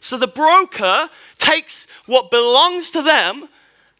So 0.00 0.16
the 0.16 0.28
broker 0.28 1.10
takes 1.38 1.86
what 2.06 2.30
belongs 2.30 2.90
to 2.92 3.02
them 3.02 3.48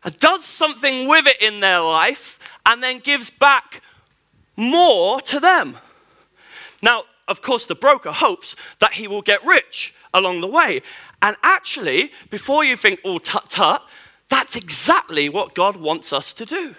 and 0.03 0.17
does 0.19 0.45
something 0.45 1.09
with 1.09 1.27
it 1.27 1.41
in 1.43 1.61
their 1.61 1.81
life 1.81 2.39
and 2.65 2.83
then 2.83 3.01
gives 3.01 3.29
back 3.29 3.83
more 4.57 5.21
to 5.23 5.41
them. 5.41 5.77
Now, 6.81 7.05
of 7.29 7.43
course, 7.43 7.67
the 7.67 7.75
broker 7.75 8.13
hopes 8.13 8.57
that 8.79 8.95
he 8.95 9.09
will 9.09 9.23
get 9.23 9.45
rich 9.45 9.93
along 10.15 10.41
the 10.41 10.47
way. 10.47 10.81
And 11.21 11.37
actually, 11.43 12.13
before 12.31 12.65
you 12.65 12.77
think, 12.77 13.01
oh, 13.05 13.19
tut 13.19 13.51
tut, 13.51 13.83
that's 14.29 14.57
exactly 14.57 15.29
what 15.29 15.55
God 15.55 15.77
wants 15.77 16.13
us 16.13 16.33
to 16.35 16.45
do. 16.45 16.75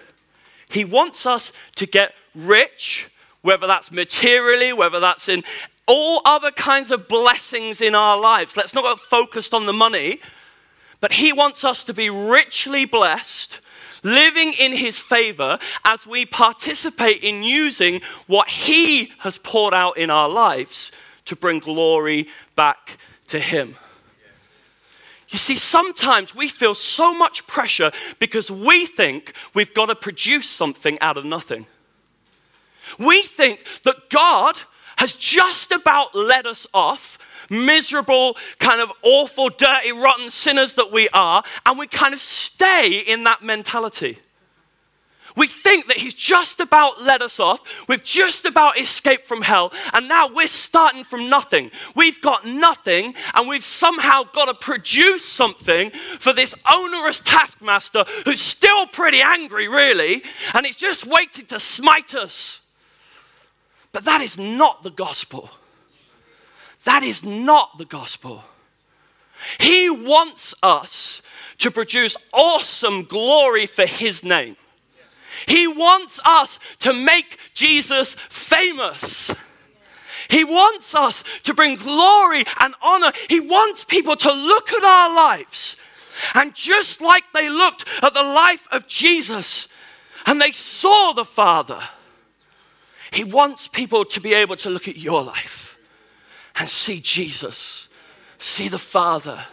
He 0.70 0.84
wants 0.84 1.24
us 1.24 1.52
to 1.76 1.86
get 1.86 2.12
rich, 2.34 3.08
whether 3.42 3.66
that's 3.66 3.90
materially, 3.90 4.72
whether 4.72 5.00
that's 5.00 5.28
in 5.28 5.44
all 5.86 6.20
other 6.24 6.50
kinds 6.50 6.90
of 6.90 7.08
blessings 7.08 7.80
in 7.80 7.94
our 7.94 8.20
lives. 8.20 8.56
Let's 8.56 8.74
not 8.74 8.84
get 8.84 9.00
focused 9.00 9.54
on 9.54 9.66
the 9.66 9.72
money, 9.72 10.20
but 11.00 11.12
He 11.12 11.32
wants 11.32 11.64
us 11.64 11.84
to 11.84 11.94
be 11.94 12.10
richly 12.10 12.84
blessed 12.84 13.60
living 14.02 14.52
in 14.60 14.72
his 14.72 14.98
favor 14.98 15.58
as 15.84 16.06
we 16.06 16.24
participate 16.24 17.22
in 17.22 17.42
using 17.42 18.00
what 18.26 18.48
he 18.48 19.12
has 19.18 19.38
poured 19.38 19.74
out 19.74 19.96
in 19.96 20.10
our 20.10 20.28
lives 20.28 20.92
to 21.24 21.36
bring 21.36 21.58
glory 21.58 22.28
back 22.56 22.98
to 23.26 23.38
him. 23.38 23.76
You 25.28 25.38
see, 25.38 25.56
sometimes 25.56 26.34
we 26.34 26.48
feel 26.48 26.74
so 26.74 27.12
much 27.12 27.46
pressure 27.46 27.92
because 28.18 28.50
we 28.50 28.86
think 28.86 29.34
we've 29.54 29.74
got 29.74 29.86
to 29.86 29.94
produce 29.94 30.48
something 30.48 30.98
out 31.00 31.18
of 31.18 31.24
nothing. 31.24 31.66
We 32.98 33.22
think 33.22 33.60
that 33.84 34.08
God 34.08 34.58
has 34.96 35.12
just 35.12 35.70
about 35.70 36.14
let 36.14 36.46
us 36.46 36.66
off 36.72 37.18
miserable, 37.50 38.36
kind 38.58 38.80
of 38.80 38.92
awful, 39.02 39.48
dirty, 39.48 39.92
rotten 39.92 40.30
sinners 40.30 40.74
that 40.74 40.92
we 40.92 41.08
are, 41.10 41.42
and 41.64 41.78
we 41.78 41.86
kind 41.86 42.14
of 42.14 42.20
stay 42.20 42.98
in 42.98 43.24
that 43.24 43.42
mentality. 43.42 44.18
We 45.38 45.46
think 45.46 45.86
that 45.86 45.96
he's 45.96 46.14
just 46.14 46.58
about 46.58 47.00
let 47.00 47.22
us 47.22 47.38
off. 47.38 47.60
We've 47.88 48.02
just 48.02 48.44
about 48.44 48.78
escaped 48.78 49.26
from 49.26 49.42
hell. 49.42 49.72
And 49.92 50.08
now 50.08 50.28
we're 50.28 50.48
starting 50.48 51.04
from 51.04 51.30
nothing. 51.30 51.70
We've 51.94 52.20
got 52.20 52.44
nothing. 52.44 53.14
And 53.34 53.48
we've 53.48 53.64
somehow 53.64 54.24
got 54.24 54.46
to 54.46 54.54
produce 54.54 55.24
something 55.24 55.92
for 56.18 56.32
this 56.32 56.54
onerous 56.70 57.20
taskmaster 57.20 58.04
who's 58.24 58.40
still 58.40 58.86
pretty 58.88 59.22
angry, 59.22 59.68
really. 59.68 60.24
And 60.54 60.66
he's 60.66 60.76
just 60.76 61.06
waiting 61.06 61.46
to 61.46 61.60
smite 61.60 62.14
us. 62.14 62.60
But 63.92 64.04
that 64.04 64.20
is 64.20 64.36
not 64.36 64.82
the 64.82 64.90
gospel. 64.90 65.50
That 66.84 67.02
is 67.02 67.22
not 67.22 67.78
the 67.78 67.84
gospel. 67.84 68.42
He 69.58 69.88
wants 69.88 70.54
us 70.62 71.22
to 71.58 71.70
produce 71.70 72.16
awesome 72.32 73.04
glory 73.04 73.66
for 73.66 73.86
His 73.86 74.24
name. 74.24 74.56
He 75.46 75.66
wants 75.66 76.20
us 76.24 76.58
to 76.80 76.92
make 76.92 77.38
Jesus 77.54 78.16
famous. 78.28 79.32
He 80.28 80.44
wants 80.44 80.94
us 80.94 81.24
to 81.44 81.54
bring 81.54 81.76
glory 81.76 82.44
and 82.60 82.74
honor. 82.82 83.12
He 83.28 83.40
wants 83.40 83.84
people 83.84 84.16
to 84.16 84.32
look 84.32 84.72
at 84.72 84.84
our 84.84 85.14
lives. 85.14 85.76
And 86.34 86.54
just 86.54 87.00
like 87.00 87.24
they 87.32 87.48
looked 87.48 87.84
at 88.02 88.14
the 88.14 88.22
life 88.22 88.66
of 88.70 88.86
Jesus 88.86 89.68
and 90.26 90.40
they 90.40 90.52
saw 90.52 91.12
the 91.12 91.24
Father, 91.24 91.80
He 93.10 93.24
wants 93.24 93.68
people 93.68 94.04
to 94.06 94.20
be 94.20 94.34
able 94.34 94.56
to 94.56 94.70
look 94.70 94.88
at 94.88 94.96
your 94.96 95.22
life 95.22 95.78
and 96.56 96.68
see 96.68 97.00
Jesus, 97.00 97.88
see 98.38 98.68
the 98.68 98.78
Father, 98.78 99.46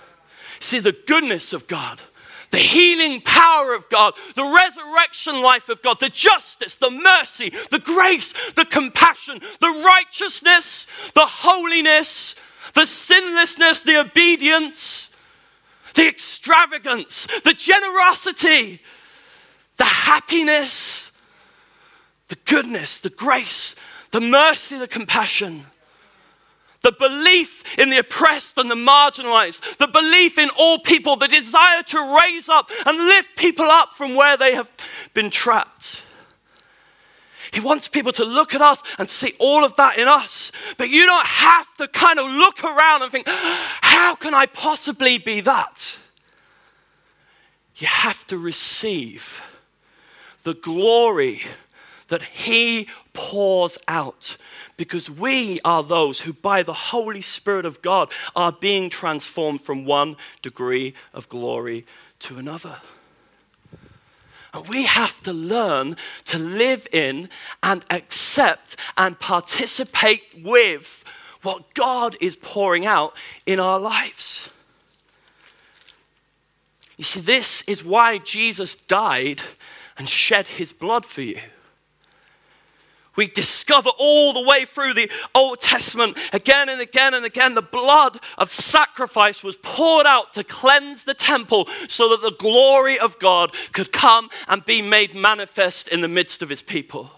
see 0.60 0.80
the 0.80 0.96
goodness 1.06 1.54
of 1.54 1.68
God, 1.68 2.02
the 2.52 2.58
healing 2.58 3.22
power 3.22 3.74
of 3.74 3.90
God, 3.90 4.14
the 4.36 4.46
resurrection 4.46 5.42
life 5.42 5.70
of 5.70 5.82
God, 5.82 6.00
the 6.00 6.10
justice, 6.10 6.76
the 6.76 6.92
mercy, 6.92 7.52
the 7.72 7.80
grace, 7.80 8.34
the 8.56 8.66
compassion, 8.66 9.42
the 9.60 9.84
righteousness, 9.86 10.88
the 11.14 11.26
holiness, 11.26 12.36
the 12.74 12.86
sinlessness, 12.86 13.80
the 13.82 14.00
obedience, 14.00 15.10
the 15.94 16.08
extravagance, 16.08 17.28
the 17.44 17.54
generosity, 17.54 18.82
the 19.78 19.86
happiness, 19.86 21.12
the 22.28 22.38
goodness, 22.46 23.00
the 23.00 23.10
grace, 23.10 23.76
the 24.12 24.22
mercy, 24.22 24.78
the 24.78 24.88
compassion 24.88 25.66
the 26.86 26.92
belief 26.92 27.64
in 27.80 27.90
the 27.90 27.98
oppressed 27.98 28.60
and 28.60 28.70
the 28.70 28.76
marginalized, 28.76 29.78
the 29.80 29.88
belief 29.88 30.38
in 30.38 30.50
all 30.56 30.78
people, 30.78 31.16
the 31.16 31.28
desire 31.28 31.82
to 31.82 32.20
raise 32.22 32.48
up 32.48 32.70
and 32.86 33.08
lift 33.08 33.30
people 33.36 33.66
up 33.66 33.96
from 33.96 34.14
where 34.14 34.38
they 34.38 34.54
have 34.54 34.70
been 35.16 35.32
trapped. 35.32 36.04
He 37.52 37.60
wants 37.60 37.88
people 37.88 38.12
to 38.12 38.24
look 38.24 38.54
at 38.54 38.62
us 38.62 38.84
and 39.00 39.10
see 39.10 39.34
all 39.40 39.66
of 39.66 39.76
that 39.78 39.98
in 39.98 40.08
us. 40.08 40.52
But 40.78 40.90
you 40.90 41.08
don't 41.08 41.26
have 41.26 41.74
to 41.78 41.88
kind 41.88 42.20
of 42.20 42.30
look 42.30 42.64
around 42.64 43.02
and 43.02 43.12
think, 43.12 43.28
how 43.28 44.14
can 44.14 44.36
I 44.36 44.46
possibly 44.46 45.18
be 45.18 45.42
that? 45.42 45.98
You 47.78 47.88
have 47.88 48.28
to 48.28 48.38
receive 48.38 49.42
the 50.44 50.54
glory 50.54 51.42
that 52.10 52.22
He 52.22 52.90
pours 53.14 53.80
out 53.88 54.38
because 54.78 55.10
we 55.10 55.60
are 55.64 55.84
those 55.84 56.22
who, 56.22 56.34
by 56.34 56.64
the 56.64 56.74
Holy 56.74 57.22
Spirit 57.22 57.66
of 57.66 57.82
God, 57.82 58.12
are 58.36 58.52
being 58.52 58.90
transformed 58.90 59.62
from 59.62 59.86
one 59.86 60.18
degree 60.42 60.94
of 61.14 61.30
glory 61.30 61.86
to 62.20 62.38
another. 62.38 62.78
And 64.54 64.68
we 64.68 64.86
have 64.86 65.22
to 65.24 65.34
learn 65.34 65.98
to 66.26 66.40
live 66.40 66.88
in 66.92 67.30
and 67.62 67.86
accept 67.90 68.78
and 68.98 69.20
participate 69.20 70.24
with 70.42 71.04
what 71.42 71.74
God 71.74 72.16
is 72.22 72.36
pouring 72.36 72.86
out 72.86 73.14
in 73.46 73.60
our 73.60 73.80
lives. 73.80 74.50
You 76.98 77.04
see, 77.04 77.20
this 77.20 77.62
is 77.68 77.84
why 77.84 78.18
Jesus 78.18 78.76
died 78.76 79.42
and 79.98 80.10
shed 80.10 80.48
his 80.48 80.72
blood 80.72 81.06
for 81.06 81.22
you 81.22 81.40
we 83.16 83.28
discover 83.28 83.90
all 83.98 84.34
the 84.34 84.42
way 84.42 84.66
through 84.66 84.94
the 84.94 85.12
Old 85.34 85.62
Testament, 85.62 86.18
again 86.34 86.70
and 86.70 86.82
again 86.82 87.14
and 87.14 87.26
again, 87.26 87.56
the 87.56 87.62
blood 87.62 88.20
of 88.38 88.54
sacrifice 88.54 89.44
was 89.44 89.58
poured 89.58 90.06
out 90.06 90.34
to 90.34 90.44
cleanse 90.44 91.04
the 91.04 91.14
temple 91.14 91.68
so 91.88 92.10
that 92.10 92.22
the 92.22 92.36
glory 92.38 93.00
of 93.00 93.20
God 93.20 93.54
could 93.74 93.92
come 93.92 94.30
and 94.48 94.66
be 94.66 94.82
made 94.82 95.16
manifest 95.16 95.88
in 95.88 96.02
the 96.02 96.08
midst 96.08 96.42
of 96.42 96.50
his 96.50 96.62
people. 96.62 97.12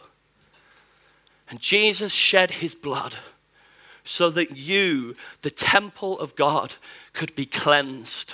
And 1.49 1.59
Jesus 1.59 2.11
shed 2.11 2.51
his 2.51 2.75
blood 2.75 3.15
so 4.03 4.29
that 4.29 4.55
you, 4.55 5.15
the 5.41 5.49
temple 5.51 6.19
of 6.19 6.35
God, 6.35 6.75
could 7.13 7.35
be 7.35 7.45
cleansed, 7.45 8.33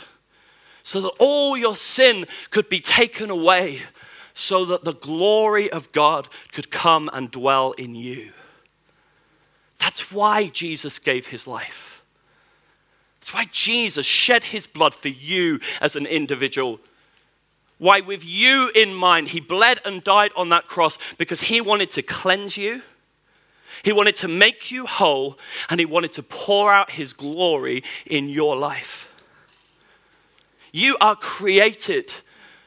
so 0.83 1.01
that 1.01 1.13
all 1.19 1.57
your 1.57 1.75
sin 1.75 2.25
could 2.51 2.69
be 2.69 2.79
taken 2.79 3.29
away 3.29 3.81
so 4.33 4.65
that 4.65 4.83
the 4.83 4.93
glory 4.93 5.71
of 5.71 5.91
God 5.91 6.27
could 6.51 6.71
come 6.71 7.09
and 7.13 7.29
dwell 7.29 7.71
in 7.73 7.95
you. 7.95 8.31
That's 9.79 10.11
why 10.11 10.47
Jesus 10.47 10.99
gave 10.99 11.27
his 11.27 11.45
life. 11.45 12.01
That's 13.19 13.33
why 13.33 13.45
Jesus 13.51 14.05
shed 14.05 14.45
his 14.45 14.67
blood 14.67 14.93
for 14.93 15.09
you 15.09 15.59
as 15.81 15.95
an 15.95 16.05
individual. 16.05 16.79
Why, 17.77 17.99
with 17.99 18.23
you 18.23 18.71
in 18.75 18.93
mind, 18.93 19.29
he 19.29 19.39
bled 19.39 19.79
and 19.85 20.03
died 20.03 20.31
on 20.35 20.49
that 20.49 20.67
cross 20.67 20.97
because 21.17 21.41
he 21.41 21.61
wanted 21.61 21.89
to 21.91 22.01
cleanse 22.01 22.57
you. 22.57 22.81
He 23.81 23.91
wanted 23.91 24.15
to 24.17 24.27
make 24.27 24.71
you 24.71 24.85
whole, 24.85 25.37
and 25.69 25.79
He 25.79 25.85
wanted 25.85 26.11
to 26.13 26.23
pour 26.23 26.71
out 26.71 26.91
His 26.91 27.13
glory 27.13 27.83
in 28.05 28.29
your 28.29 28.55
life. 28.55 29.09
You 30.71 30.97
are 31.01 31.15
created 31.15 32.13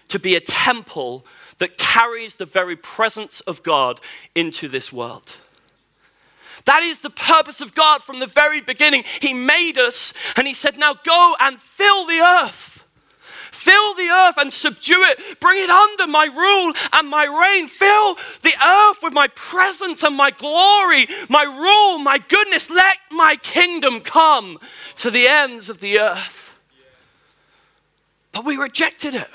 to 0.09 0.19
be 0.19 0.35
a 0.35 0.41
temple 0.41 1.25
that 1.59 1.79
carries 1.79 2.37
the 2.37 2.45
very 2.45 2.77
presence 2.77 3.41
of 3.41 3.63
God 3.63 4.01
into 4.35 4.69
this 4.69 4.93
world. 4.93 5.37
That 6.67 6.83
is 6.83 7.01
the 7.01 7.11
purpose 7.11 7.61
of 7.61 7.75
God 7.75 8.03
from 8.03 8.19
the 8.19 8.27
very 8.27 8.61
beginning. 8.61 9.05
He 9.21 9.33
made 9.33 9.79
us 9.79 10.13
and 10.37 10.47
He 10.47 10.55
said, 10.55 10.77
Now 10.77 10.95
go 10.95 11.35
and 11.41 11.59
fill 11.61 12.07
the 12.07 12.19
earth. 12.19 12.85
Fill 13.53 13.95
the 13.95 14.09
earth 14.09 14.37
and 14.39 14.53
subdue 14.53 15.03
it. 15.03 15.41
Bring 15.41 15.63
it 15.63 15.71
under 15.71 16.07
my 16.07 16.27
rule 16.27 16.73
and 16.93 17.09
my 17.09 17.25
reign. 17.25 17.69
Fill 17.69 18.17
the 18.43 18.55
earth 18.65 18.99
with 19.03 19.13
my 19.13 19.29
presence 19.29 20.03
and 20.03 20.15
my 20.15 20.31
glory, 20.31 21.09
my 21.29 21.43
rule, 21.43 21.99
my 21.99 22.19
goodness. 22.19 22.71
Let 22.71 22.99
my 23.11 23.37
kingdom 23.37 24.01
come 24.01 24.59
to 24.97 25.11
the 25.11 25.27
ends 25.27 25.69
of 25.69 25.81
the 25.81 25.99
earth. 25.99 26.55
But 28.33 28.45
we 28.45 28.57
rejected 28.57 29.15
it. 29.15 29.29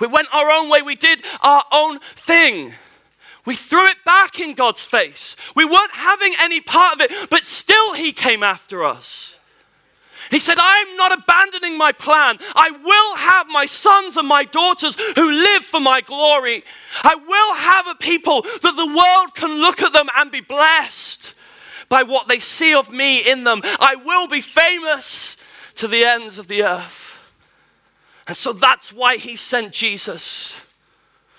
We 0.00 0.06
went 0.06 0.28
our 0.32 0.50
own 0.50 0.68
way. 0.68 0.82
We 0.82 0.96
did 0.96 1.22
our 1.42 1.64
own 1.70 2.00
thing. 2.16 2.72
We 3.44 3.56
threw 3.56 3.86
it 3.86 4.04
back 4.04 4.38
in 4.40 4.54
God's 4.54 4.84
face. 4.84 5.36
We 5.54 5.64
weren't 5.64 5.92
having 5.92 6.34
any 6.40 6.60
part 6.60 6.94
of 6.94 7.00
it, 7.00 7.30
but 7.30 7.44
still 7.44 7.94
He 7.94 8.12
came 8.12 8.42
after 8.42 8.84
us. 8.84 9.36
He 10.30 10.38
said, 10.38 10.58
I'm 10.60 10.96
not 10.96 11.12
abandoning 11.12 11.76
my 11.76 11.90
plan. 11.90 12.38
I 12.54 12.70
will 12.70 13.16
have 13.16 13.48
my 13.48 13.66
sons 13.66 14.16
and 14.16 14.28
my 14.28 14.44
daughters 14.44 14.96
who 15.16 15.30
live 15.30 15.64
for 15.64 15.80
my 15.80 16.00
glory. 16.00 16.62
I 17.02 17.16
will 17.16 17.54
have 17.54 17.88
a 17.88 17.96
people 17.96 18.42
that 18.42 18.76
the 18.76 18.86
world 18.86 19.34
can 19.34 19.60
look 19.60 19.82
at 19.82 19.92
them 19.92 20.08
and 20.16 20.30
be 20.30 20.40
blessed 20.40 21.34
by 21.88 22.04
what 22.04 22.28
they 22.28 22.38
see 22.38 22.74
of 22.74 22.90
me 22.90 23.28
in 23.28 23.42
them. 23.42 23.60
I 23.80 23.96
will 23.96 24.28
be 24.28 24.40
famous 24.40 25.36
to 25.76 25.88
the 25.88 26.04
ends 26.04 26.38
of 26.38 26.46
the 26.46 26.62
earth. 26.62 27.09
And 28.30 28.36
so 28.36 28.52
that's 28.52 28.92
why 28.92 29.16
he 29.16 29.34
sent 29.34 29.72
Jesus. 29.72 30.54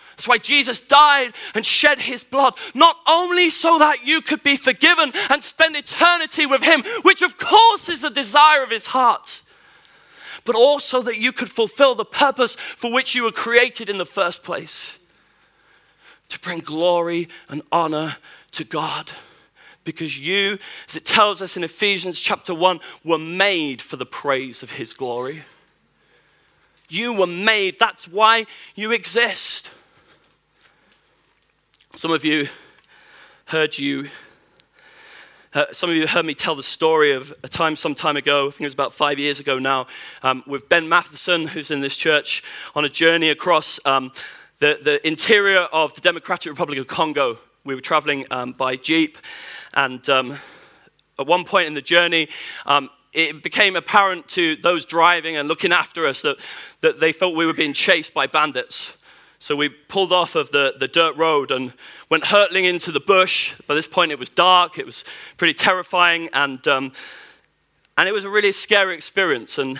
That's 0.09 0.27
why 0.27 0.39
Jesus 0.39 0.81
died 0.81 1.31
and 1.55 1.65
shed 1.65 1.99
his 1.99 2.21
blood, 2.21 2.55
not 2.73 2.97
only 3.07 3.49
so 3.49 3.79
that 3.79 4.05
you 4.05 4.21
could 4.21 4.43
be 4.43 4.57
forgiven 4.57 5.13
and 5.29 5.41
spend 5.41 5.77
eternity 5.77 6.45
with 6.45 6.61
him, 6.61 6.83
which 7.03 7.21
of 7.21 7.37
course 7.37 7.87
is 7.87 8.03
a 8.03 8.09
desire 8.09 8.61
of 8.61 8.71
his 8.71 8.87
heart, 8.87 9.41
but 10.43 10.53
also 10.53 11.01
that 11.03 11.17
you 11.17 11.31
could 11.31 11.49
fulfill 11.49 11.95
the 11.95 12.03
purpose 12.03 12.57
for 12.75 12.91
which 12.91 13.15
you 13.15 13.23
were 13.23 13.31
created 13.31 13.89
in 13.89 13.97
the 13.97 14.05
first 14.05 14.43
place 14.43 14.97
to 16.27 16.37
bring 16.41 16.59
glory 16.59 17.29
and 17.47 17.61
honor 17.71 18.17
to 18.51 18.65
God. 18.65 19.09
Because 19.85 20.19
you, 20.19 20.59
as 20.89 20.97
it 20.97 21.05
tells 21.05 21.41
us 21.41 21.55
in 21.55 21.63
Ephesians 21.63 22.19
chapter 22.19 22.53
1, 22.53 22.81
were 23.05 23.17
made 23.17 23.81
for 23.81 23.95
the 23.95 24.05
praise 24.05 24.61
of 24.61 24.71
his 24.71 24.91
glory. 24.91 25.45
You 26.91 27.13
were 27.13 27.25
made, 27.25 27.79
that's 27.79 28.05
why 28.05 28.45
you 28.75 28.91
exist. 28.91 29.69
Some 31.95 32.11
of 32.11 32.25
you 32.25 32.49
heard 33.45 33.77
you, 33.77 34.09
uh, 35.53 35.67
some 35.71 35.89
of 35.89 35.95
you 35.95 36.05
heard 36.05 36.25
me 36.25 36.33
tell 36.33 36.53
the 36.53 36.63
story 36.63 37.13
of 37.13 37.33
a 37.43 37.47
time 37.47 37.77
some 37.77 37.95
time 37.95 38.17
ago, 38.17 38.49
I 38.49 38.51
think 38.51 38.61
it 38.63 38.65
was 38.65 38.73
about 38.73 38.93
five 38.93 39.19
years 39.19 39.39
ago 39.39 39.57
now, 39.57 39.87
um, 40.21 40.43
with 40.45 40.67
Ben 40.67 40.89
Matheson, 40.89 41.47
who's 41.47 41.71
in 41.71 41.79
this 41.79 41.95
church, 41.95 42.43
on 42.75 42.83
a 42.83 42.89
journey 42.89 43.29
across 43.29 43.79
um, 43.85 44.11
the, 44.59 44.77
the 44.83 45.07
interior 45.07 45.61
of 45.71 45.95
the 45.95 46.01
Democratic 46.01 46.51
Republic 46.51 46.77
of 46.77 46.87
Congo. 46.87 47.37
We 47.63 47.73
were 47.73 47.79
traveling 47.79 48.25
um, 48.31 48.51
by 48.51 48.75
Jeep, 48.75 49.17
and 49.73 50.09
um, 50.09 50.37
at 51.17 51.25
one 51.25 51.45
point 51.45 51.67
in 51.67 51.73
the 51.73 51.81
journey, 51.81 52.27
um, 52.65 52.89
it 53.13 53.43
became 53.43 53.75
apparent 53.75 54.27
to 54.29 54.55
those 54.57 54.85
driving 54.85 55.35
and 55.35 55.47
looking 55.47 55.73
after 55.73 56.07
us 56.07 56.21
that, 56.21 56.37
that 56.81 56.99
they 56.99 57.11
felt 57.11 57.35
we 57.35 57.45
were 57.45 57.53
being 57.53 57.73
chased 57.73 58.13
by 58.13 58.27
bandits. 58.27 58.91
So 59.39 59.55
we 59.55 59.69
pulled 59.69 60.11
off 60.11 60.35
of 60.35 60.51
the, 60.51 60.75
the 60.79 60.87
dirt 60.87 61.15
road 61.17 61.51
and 61.51 61.73
went 62.09 62.25
hurtling 62.25 62.65
into 62.65 62.91
the 62.91 62.99
bush. 62.99 63.53
By 63.67 63.75
this 63.75 63.87
point, 63.87 64.11
it 64.11 64.19
was 64.19 64.29
dark, 64.29 64.77
it 64.77 64.85
was 64.85 65.03
pretty 65.37 65.55
terrifying, 65.55 66.29
and, 66.31 66.65
um, 66.67 66.91
and 67.97 68.07
it 68.07 68.11
was 68.13 68.23
a 68.23 68.29
really 68.29 68.51
scary 68.51 68.95
experience. 68.95 69.57
And 69.57 69.79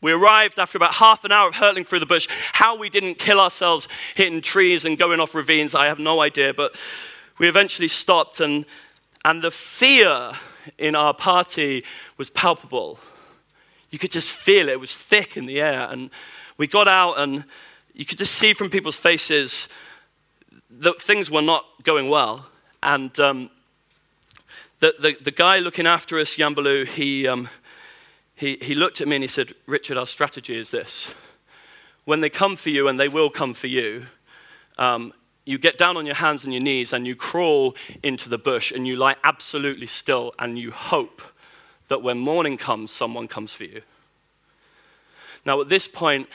we 0.00 0.12
arrived 0.12 0.58
after 0.58 0.78
about 0.78 0.94
half 0.94 1.24
an 1.24 1.32
hour 1.32 1.48
of 1.48 1.56
hurtling 1.56 1.84
through 1.84 1.98
the 1.98 2.06
bush. 2.06 2.28
How 2.52 2.76
we 2.76 2.88
didn't 2.88 3.16
kill 3.16 3.40
ourselves 3.40 3.88
hitting 4.14 4.40
trees 4.40 4.84
and 4.84 4.96
going 4.96 5.20
off 5.20 5.34
ravines, 5.34 5.74
I 5.74 5.86
have 5.86 5.98
no 5.98 6.20
idea. 6.20 6.54
But 6.54 6.76
we 7.38 7.48
eventually 7.48 7.88
stopped, 7.88 8.40
and, 8.40 8.64
and 9.24 9.42
the 9.42 9.50
fear 9.50 10.32
in 10.78 10.94
our 10.94 11.14
party 11.14 11.84
was 12.16 12.30
palpable. 12.30 12.98
You 13.90 13.98
could 13.98 14.10
just 14.10 14.30
feel 14.30 14.68
it, 14.68 14.72
it 14.72 14.80
was 14.80 14.94
thick 14.94 15.36
in 15.36 15.46
the 15.46 15.60
air. 15.60 15.88
And 15.90 16.10
we 16.56 16.66
got 16.66 16.88
out, 16.88 17.18
and 17.18 17.44
you 17.94 18.04
could 18.04 18.18
just 18.18 18.34
see 18.34 18.54
from 18.54 18.70
people's 18.70 18.96
faces 18.96 19.68
that 20.70 21.00
things 21.00 21.30
were 21.30 21.42
not 21.42 21.64
going 21.82 22.08
well. 22.08 22.46
And 22.82 23.18
um, 23.20 23.50
the, 24.80 24.94
the, 24.98 25.16
the, 25.22 25.30
guy 25.30 25.58
looking 25.58 25.86
after 25.86 26.18
us, 26.18 26.36
Yambalu, 26.36 26.88
he, 26.88 27.28
um, 27.28 27.48
he, 28.34 28.56
he 28.60 28.74
looked 28.74 29.00
at 29.00 29.08
me 29.08 29.16
and 29.16 29.22
he 29.22 29.28
said, 29.28 29.54
Richard, 29.66 29.96
our 29.96 30.06
strategy 30.06 30.56
is 30.56 30.70
this. 30.70 31.08
When 32.04 32.20
they 32.20 32.30
come 32.30 32.56
for 32.56 32.70
you, 32.70 32.88
and 32.88 32.98
they 32.98 33.08
will 33.08 33.30
come 33.30 33.54
for 33.54 33.68
you, 33.68 34.06
um, 34.78 35.12
you 35.44 35.58
get 35.58 35.76
down 35.76 35.96
on 35.96 36.06
your 36.06 36.14
hands 36.14 36.44
and 36.44 36.52
your 36.52 36.62
knees 36.62 36.92
and 36.92 37.06
you 37.06 37.16
crawl 37.16 37.74
into 38.02 38.28
the 38.28 38.38
bush 38.38 38.70
and 38.70 38.86
you 38.86 38.96
lie 38.96 39.16
absolutely 39.24 39.86
still 39.86 40.34
and 40.38 40.58
you 40.58 40.70
hope 40.70 41.20
that 41.88 42.02
when 42.02 42.18
morning 42.18 42.56
comes, 42.56 42.90
someone 42.90 43.28
comes 43.28 43.52
for 43.52 43.64
you. 43.64 43.82
Now, 45.44 45.60
at 45.60 45.68
this 45.68 45.88
point, 45.88 46.28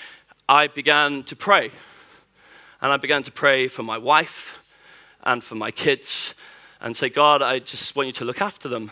I 0.50 0.68
began 0.68 1.24
to 1.24 1.36
pray. 1.36 1.72
And 2.82 2.92
I 2.92 2.98
began 2.98 3.24
to 3.24 3.32
pray 3.32 3.68
for 3.68 3.84
my 3.84 3.98
wife 3.98 4.60
and 5.24 5.44
for 5.44 5.56
my 5.56 5.72
kids 5.72 6.34
and 6.82 6.96
say, 6.96 7.10
God, 7.10 7.42
I 7.42 7.60
just 7.60 7.96
want 7.96 8.08
you 8.08 8.14
to 8.14 8.26
look 8.26 8.42
after 8.42 8.70
them. 8.70 8.92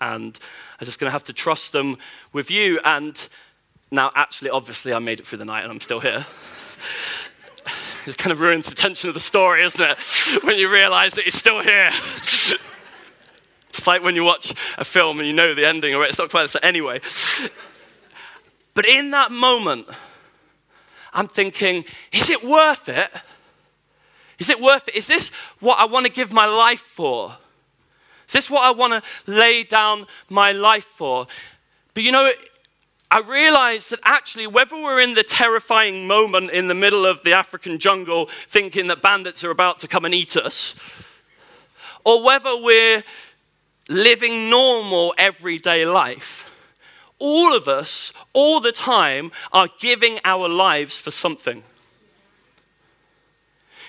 And 0.00 0.38
I'm 0.80 0.86
just 0.86 0.98
going 0.98 1.08
to 1.08 1.12
have 1.12 1.24
to 1.24 1.32
trust 1.32 1.72
them 1.72 1.98
with 2.32 2.50
you. 2.50 2.80
And 2.84 3.20
now, 3.90 4.10
actually, 4.14 4.50
obviously, 4.50 4.94
I 4.94 5.00
made 5.00 5.20
it 5.20 5.26
through 5.26 5.38
the 5.38 5.44
night 5.44 5.64
and 5.64 5.72
I'm 5.72 5.80
still 5.80 6.00
here. 6.00 6.24
It 8.06 8.18
kind 8.18 8.32
of 8.32 8.40
ruins 8.40 8.66
the 8.66 8.74
tension 8.74 9.08
of 9.08 9.14
the 9.14 9.20
story, 9.20 9.62
isn't 9.62 9.80
it? 9.80 9.98
When 10.44 10.58
you 10.58 10.70
realize 10.70 11.14
that 11.14 11.24
you're 11.24 11.32
still 11.32 11.62
here. 11.62 11.90
it's 13.70 13.86
like 13.86 14.02
when 14.02 14.14
you 14.14 14.24
watch 14.24 14.54
a 14.78 14.84
film 14.84 15.18
and 15.18 15.26
you 15.26 15.32
know 15.32 15.54
the 15.54 15.66
ending, 15.66 15.94
or 15.94 16.04
it's 16.04 16.18
not 16.18 16.30
quite 16.30 16.50
so. 16.50 16.58
Anyway. 16.62 17.00
But 18.74 18.86
in 18.86 19.10
that 19.12 19.32
moment, 19.32 19.88
I'm 21.12 21.28
thinking, 21.28 21.84
is 22.12 22.28
it 22.28 22.44
worth 22.44 22.88
it? 22.88 23.10
Is 24.38 24.50
it 24.50 24.60
worth 24.60 24.86
it? 24.88 24.94
Is 24.94 25.06
this 25.06 25.30
what 25.60 25.78
I 25.78 25.86
want 25.86 26.04
to 26.04 26.12
give 26.12 26.30
my 26.30 26.44
life 26.44 26.82
for? 26.82 27.36
Is 28.28 28.34
this 28.34 28.50
what 28.50 28.64
I 28.64 28.70
want 28.70 28.92
to 28.92 29.30
lay 29.30 29.62
down 29.62 30.06
my 30.28 30.52
life 30.52 30.86
for? 30.96 31.26
But 31.94 32.02
you 32.02 32.12
know, 32.12 32.30
I 33.10 33.20
realized 33.20 33.90
that 33.90 34.00
actually, 34.04 34.46
whether 34.46 34.74
we're 34.76 35.00
in 35.00 35.14
the 35.14 35.22
terrifying 35.22 36.06
moment 36.06 36.50
in 36.50 36.66
the 36.66 36.74
middle 36.74 37.06
of 37.06 37.22
the 37.22 37.32
African 37.32 37.78
jungle 37.78 38.28
thinking 38.48 38.88
that 38.88 39.00
bandits 39.00 39.44
are 39.44 39.50
about 39.50 39.78
to 39.80 39.88
come 39.88 40.04
and 40.04 40.14
eat 40.14 40.36
us, 40.36 40.74
or 42.04 42.22
whether 42.22 42.56
we're 42.56 43.04
living 43.88 44.50
normal 44.50 45.14
everyday 45.16 45.86
life, 45.86 46.50
all 47.18 47.54
of 47.54 47.68
us, 47.68 48.12
all 48.32 48.60
the 48.60 48.72
time, 48.72 49.30
are 49.52 49.68
giving 49.78 50.18
our 50.24 50.48
lives 50.48 50.98
for 50.98 51.10
something. 51.12 51.62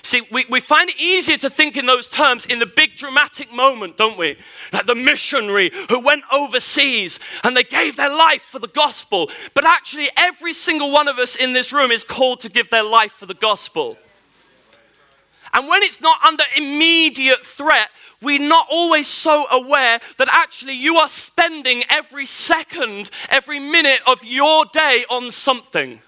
See, 0.08 0.22
we, 0.32 0.46
we 0.50 0.62
find 0.62 0.90
it 0.90 1.02
easier 1.02 1.36
to 1.36 1.50
think 1.50 1.76
in 1.76 1.86
those 1.86 2.08
terms 2.08 2.46
in 2.46 2.60
the 2.60 2.66
big 2.66 2.96
dramatic 2.96 3.52
moment, 3.52 3.98
don't 3.98 4.18
we? 4.18 4.38
Like 4.72 4.86
the 4.86 4.96
missionary 4.96 5.70
who 5.90 6.00
went 6.00 6.24
overseas 6.32 7.20
and 7.44 7.58
they 7.58 7.66
gave 7.66 7.98
their 7.98 8.16
life 8.16 8.42
for 8.42 8.60
the 8.60 8.70
gospel. 8.70 9.30
But 9.54 9.66
actually, 9.66 10.08
every 10.16 10.54
single 10.54 10.92
one 10.92 11.10
of 11.10 11.20
us 11.20 11.36
in 11.36 11.52
this 11.52 11.74
room 11.74 11.92
is 11.92 12.06
called 12.06 12.40
to 12.40 12.48
give 12.48 12.70
their 12.70 12.84
life 12.86 13.12
for 13.12 13.26
the 13.26 13.34
gospel. 13.34 13.98
And 15.52 15.68
when 15.68 15.84
it's 15.84 16.00
not 16.00 16.24
under 16.26 16.46
immediate 16.56 17.46
threat, 17.46 17.90
we're 18.22 18.40
not 18.40 18.68
always 18.72 19.10
so 19.10 19.46
aware 19.52 20.00
that 20.20 20.30
actually 20.32 20.76
you 20.76 20.96
are 20.96 21.10
spending 21.10 21.84
every 21.90 22.28
second, 22.28 23.10
every 23.28 23.60
minute 23.60 24.00
of 24.08 24.24
your 24.24 24.64
day 24.72 25.04
on 25.10 25.34
something. 25.34 26.00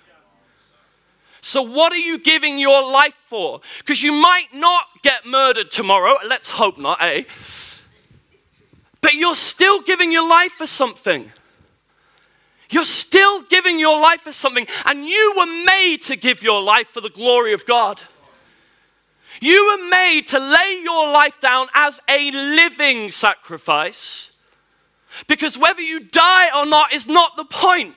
So, 1.42 1.62
what 1.62 1.94
are 1.94 1.98
you 1.98 2.20
giving 2.20 2.60
your 2.60 2.92
life 2.92 3.16
for? 3.28 3.62
Because 3.80 4.04
you 4.04 4.12
might 4.12 4.48
not 4.54 4.86
get 5.04 5.26
murdered 5.26 5.72
tomorrow. 5.72 6.16
Let's 6.28 6.50
hope 6.50 6.78
not, 6.78 7.02
eh? 7.02 7.24
But 9.02 9.14
you're 9.14 9.36
still 9.36 9.82
giving 9.82 10.12
your 10.12 10.28
life 10.28 10.52
for 10.52 10.68
something. 10.68 11.32
You're 12.70 12.86
still 12.86 13.42
giving 13.44 13.80
your 13.80 14.00
life 14.00 14.22
for 14.22 14.32
something, 14.32 14.68
and 14.86 15.06
you 15.06 15.34
were 15.38 15.66
made 15.66 16.02
to 16.04 16.16
give 16.16 16.44
your 16.44 16.62
life 16.62 16.88
for 16.90 17.02
the 17.02 17.10
glory 17.10 17.54
of 17.54 17.66
God. 17.66 18.02
You 19.42 19.66
were 19.68 19.90
made 19.90 20.28
to 20.28 20.40
lay 20.40 20.82
your 20.84 21.10
life 21.12 21.40
down 21.40 21.68
as 21.74 22.00
a 22.10 22.32
living 22.32 23.10
sacrifice 23.10 24.30
because 25.28 25.58
whether 25.58 25.82
you 25.82 26.02
die 26.02 26.58
or 26.58 26.66
not 26.66 26.94
is 26.94 27.08
not 27.08 27.36
the 27.36 27.46
point. 27.46 27.96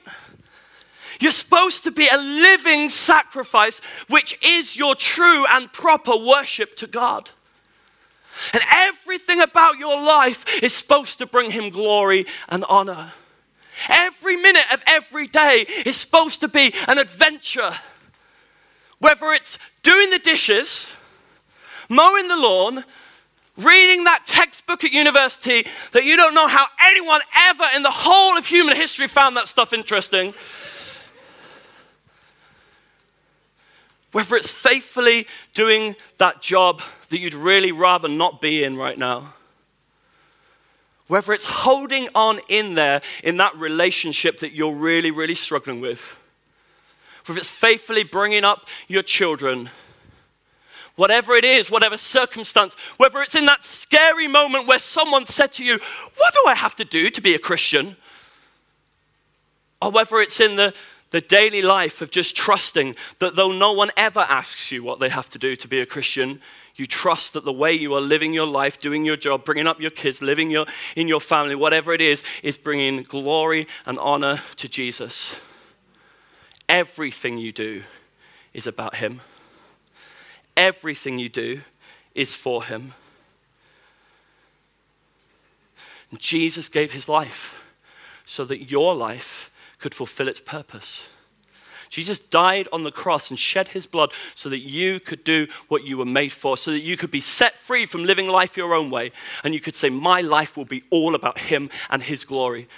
You're 1.23 1.31
supposed 1.31 1.85
to 1.85 1.91
be 1.91 2.05
a 2.11 2.17
living 2.17 2.89
sacrifice, 2.89 3.79
which 4.09 4.37
is 4.45 4.75
your 4.75 4.93
true 4.93 5.45
and 5.49 5.71
proper 5.71 6.17
worship 6.17 6.75
to 6.75 6.85
God. 6.85 7.29
And 8.51 8.61
everything 8.69 9.39
about 9.39 9.77
your 9.77 9.95
life 10.03 10.43
is 10.61 10.73
supposed 10.73 11.19
to 11.19 11.25
bring 11.25 11.51
Him 11.51 11.69
glory 11.69 12.25
and 12.49 12.65
honor. 12.65 13.13
Every 13.87 14.35
minute 14.35 14.65
of 14.73 14.83
every 14.85 15.27
day 15.27 15.65
is 15.85 15.95
supposed 15.95 16.41
to 16.41 16.49
be 16.49 16.73
an 16.89 16.97
adventure. 16.97 17.73
Whether 18.99 19.31
it's 19.31 19.57
doing 19.81 20.09
the 20.09 20.19
dishes, 20.19 20.87
mowing 21.87 22.27
the 22.27 22.35
lawn, 22.35 22.83
reading 23.55 24.03
that 24.03 24.25
textbook 24.25 24.83
at 24.83 24.91
university 24.91 25.65
that 25.93 26.03
you 26.03 26.17
don't 26.17 26.33
know 26.33 26.47
how 26.47 26.65
anyone 26.81 27.21
ever 27.47 27.65
in 27.77 27.81
the 27.81 27.91
whole 27.91 28.37
of 28.37 28.45
human 28.45 28.75
history 28.75 29.07
found 29.07 29.37
that 29.37 29.47
stuff 29.47 29.71
interesting. 29.71 30.33
Whether 34.13 34.35
it's 34.35 34.49
faithfully 34.49 35.27
doing 35.53 35.95
that 36.17 36.41
job 36.41 36.81
that 37.09 37.19
you'd 37.19 37.33
really 37.33 37.71
rather 37.71 38.07
not 38.07 38.39
be 38.39 38.63
in 38.63 38.77
right 38.77 38.97
now. 38.97 39.33
Whether 41.07 41.33
it's 41.33 41.45
holding 41.45 42.07
on 42.15 42.39
in 42.47 42.75
there 42.75 43.01
in 43.23 43.37
that 43.37 43.57
relationship 43.57 44.39
that 44.39 44.53
you're 44.53 44.73
really, 44.73 45.11
really 45.11 45.35
struggling 45.35 45.81
with. 45.81 45.99
Whether 47.25 47.39
it's 47.39 47.49
faithfully 47.49 48.03
bringing 48.03 48.45
up 48.45 48.67
your 48.87 49.03
children 49.03 49.69
whatever 50.95 51.33
it 51.33 51.45
is, 51.45 51.71
whatever 51.71 51.97
circumstance, 51.97 52.75
whether 52.97 53.21
it's 53.21 53.35
in 53.35 53.45
that 53.45 53.63
scary 53.63 54.27
moment 54.27 54.67
where 54.67 54.79
someone 54.79 55.25
said 55.25 55.51
to 55.53 55.63
you, 55.63 55.79
What 56.17 56.33
do 56.33 56.43
I 56.47 56.55
have 56.55 56.75
to 56.75 56.85
do 56.85 57.09
to 57.09 57.21
be 57.21 57.33
a 57.33 57.39
Christian? 57.39 57.95
Or 59.81 59.91
whether 59.91 60.19
it's 60.19 60.39
in 60.39 60.55
the, 60.55 60.73
the 61.13 61.21
daily 61.21 61.61
life 61.61 62.01
of 62.01 62.09
just 62.09 62.35
trusting 62.35 62.95
that 63.19 63.35
though 63.35 63.51
no 63.51 63.71
one 63.71 63.91
ever 63.95 64.21
asks 64.21 64.71
you 64.71 64.83
what 64.83 64.99
they 64.99 65.09
have 65.09 65.29
to 65.29 65.37
do 65.37 65.55
to 65.55 65.67
be 65.67 65.79
a 65.79 65.85
Christian, 65.85 66.41
you 66.75 66.87
trust 66.87 67.33
that 67.33 67.45
the 67.45 67.53
way 67.53 67.71
you 67.71 67.93
are 67.93 68.01
living 68.01 68.33
your 68.33 68.47
life, 68.47 68.79
doing 68.79 69.05
your 69.05 69.15
job, 69.15 69.45
bringing 69.45 69.67
up 69.67 69.79
your 69.79 69.91
kids, 69.91 70.23
living 70.23 70.49
your, 70.49 70.65
in 70.95 71.07
your 71.07 71.21
family, 71.21 71.53
whatever 71.53 71.93
it 71.93 72.01
is, 72.01 72.23
is 72.41 72.57
bringing 72.57 73.03
glory 73.03 73.67
and 73.85 73.99
honor 73.99 74.41
to 74.55 74.67
Jesus. 74.67 75.35
Everything 76.67 77.37
you 77.37 77.51
do 77.51 77.83
is 78.51 78.65
about 78.65 78.95
Him. 78.95 79.21
Everything 80.57 81.19
you 81.19 81.29
do 81.29 81.61
is 82.15 82.33
for 82.33 82.63
Him. 82.63 82.95
And 86.09 86.19
Jesus 86.19 86.69
gave 86.69 86.91
His 86.91 87.07
life 87.07 87.55
so 88.25 88.45
that 88.45 88.71
your 88.71 88.95
life 88.95 89.51
could 89.83 89.93
fulfill 89.93 90.29
its 90.29 90.39
purpose. 90.39 91.01
Jesus 91.89 92.17
died 92.17 92.69
on 92.71 92.85
the 92.85 92.91
cross 92.91 93.29
and 93.29 93.37
shed 93.37 93.67
his 93.67 93.85
blood 93.85 94.13
so 94.33 94.47
that 94.47 94.59
you 94.59 95.01
could 95.01 95.25
do 95.25 95.45
what 95.67 95.83
you 95.83 95.97
were 95.97 96.05
made 96.05 96.31
for, 96.31 96.55
so 96.55 96.71
that 96.71 96.79
you 96.79 96.95
could 96.95 97.11
be 97.11 97.19
set 97.19 97.57
free 97.57 97.85
from 97.85 98.05
living 98.05 98.29
life 98.29 98.55
your 98.55 98.73
own 98.73 98.89
way. 98.89 99.11
And 99.43 99.53
you 99.53 99.59
could 99.59 99.75
say, 99.75 99.89
My 99.89 100.21
life 100.21 100.55
will 100.55 100.63
be 100.63 100.83
all 100.89 101.15
about 101.15 101.37
him 101.37 101.69
and 101.89 102.01
his 102.01 102.23
glory. 102.23 102.69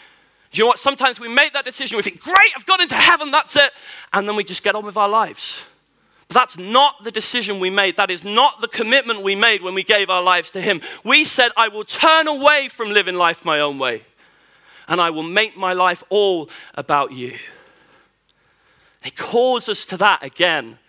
Do 0.51 0.57
you 0.57 0.63
know 0.63 0.69
what? 0.69 0.79
Sometimes 0.79 1.19
we 1.19 1.27
make 1.27 1.53
that 1.53 1.63
decision, 1.63 1.95
we 1.95 2.01
think, 2.01 2.21
Great, 2.21 2.51
I've 2.57 2.65
got 2.65 2.81
into 2.81 2.95
heaven, 2.95 3.29
that's 3.29 3.55
it. 3.55 3.71
And 4.11 4.27
then 4.27 4.35
we 4.35 4.43
just 4.43 4.63
get 4.63 4.73
on 4.73 4.83
with 4.83 4.97
our 4.97 5.07
lives. 5.07 5.57
But 6.27 6.33
that's 6.33 6.57
not 6.57 7.03
the 7.03 7.11
decision 7.11 7.59
we 7.59 7.69
made. 7.69 7.97
That 7.97 8.09
is 8.09 8.23
not 8.23 8.61
the 8.61 8.67
commitment 8.67 9.21
we 9.21 9.35
made 9.35 9.61
when 9.61 9.75
we 9.75 9.83
gave 9.83 10.09
our 10.09 10.23
lives 10.23 10.49
to 10.51 10.61
Him. 10.61 10.81
We 11.03 11.23
said, 11.23 11.51
I 11.55 11.67
will 11.67 11.85
turn 11.85 12.27
away 12.27 12.67
from 12.67 12.89
living 12.89 13.15
life 13.15 13.45
my 13.45 13.59
own 13.59 13.77
way, 13.77 14.01
and 14.87 15.01
I 15.01 15.09
will 15.09 15.23
make 15.23 15.57
my 15.57 15.73
life 15.73 16.03
all 16.09 16.49
about 16.75 17.11
you. 17.11 17.37
He 19.03 19.11
calls 19.11 19.69
us 19.69 19.85
to 19.87 19.97
that 19.97 20.23
again. 20.23 20.79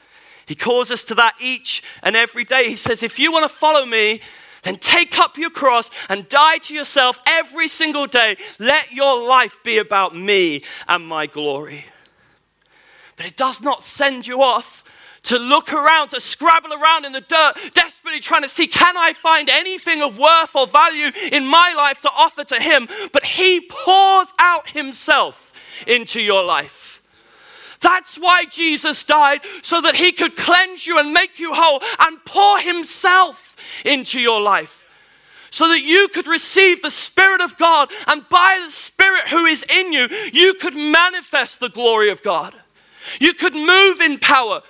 He 0.46 0.54
calls 0.54 0.90
us 0.90 1.04
to 1.04 1.14
that 1.16 1.34
each 1.40 1.82
and 2.02 2.16
every 2.16 2.44
day. 2.44 2.68
He 2.68 2.76
says, 2.76 3.02
If 3.02 3.18
you 3.18 3.32
want 3.32 3.50
to 3.50 3.54
follow 3.54 3.84
me, 3.84 4.20
then 4.62 4.76
take 4.76 5.18
up 5.18 5.36
your 5.36 5.50
cross 5.50 5.90
and 6.08 6.28
die 6.28 6.58
to 6.58 6.74
yourself 6.74 7.18
every 7.26 7.68
single 7.68 8.06
day. 8.06 8.36
Let 8.58 8.92
your 8.92 9.28
life 9.28 9.56
be 9.64 9.78
about 9.78 10.16
me 10.16 10.64
and 10.88 11.06
my 11.06 11.26
glory. 11.26 11.84
But 13.16 13.26
it 13.26 13.36
does 13.36 13.60
not 13.60 13.84
send 13.84 14.26
you 14.26 14.42
off 14.42 14.82
to 15.26 15.38
look 15.38 15.72
around, 15.72 16.08
to 16.08 16.20
scrabble 16.20 16.72
around 16.72 17.04
in 17.04 17.12
the 17.12 17.20
dirt, 17.20 17.54
desperately 17.74 18.20
trying 18.20 18.42
to 18.42 18.48
see, 18.48 18.66
can 18.66 18.96
I 18.96 19.12
find 19.12 19.48
anything 19.50 20.02
of 20.02 20.18
worth 20.18 20.54
or 20.54 20.66
value 20.66 21.10
in 21.32 21.46
my 21.46 21.74
life 21.76 22.00
to 22.02 22.10
offer 22.10 22.44
to 22.44 22.60
Him? 22.60 22.88
But 23.12 23.24
He 23.24 23.60
pours 23.60 24.28
out 24.38 24.70
Himself 24.70 25.52
into 25.86 26.20
your 26.20 26.44
life. 26.44 27.02
That's 27.80 28.16
why 28.16 28.44
Jesus 28.44 29.04
died, 29.04 29.40
so 29.62 29.80
that 29.82 29.96
He 29.96 30.12
could 30.12 30.36
cleanse 30.36 30.86
you 30.86 30.98
and 30.98 31.12
make 31.12 31.38
you 31.38 31.52
whole 31.54 31.82
and 31.98 32.24
pour 32.24 32.58
Himself 32.60 33.56
into 33.84 34.20
your 34.20 34.40
life 34.40 34.84
so 35.50 35.68
that 35.68 35.82
you 35.82 36.08
could 36.08 36.26
receive 36.26 36.82
the 36.82 36.90
Spirit 36.90 37.40
of 37.40 37.56
God, 37.56 37.90
and 38.06 38.28
by 38.28 38.60
the 38.62 38.70
Spirit 38.70 39.28
who 39.28 39.46
is 39.46 39.64
in 39.74 39.90
you, 39.90 40.06
you 40.30 40.52
could 40.52 40.76
manifest 40.76 41.60
the 41.60 41.70
glory 41.70 42.10
of 42.10 42.22
God. 42.22 42.54
You 43.20 43.32
could 43.32 43.54
move 43.54 44.02
in 44.02 44.18
power. 44.18 44.62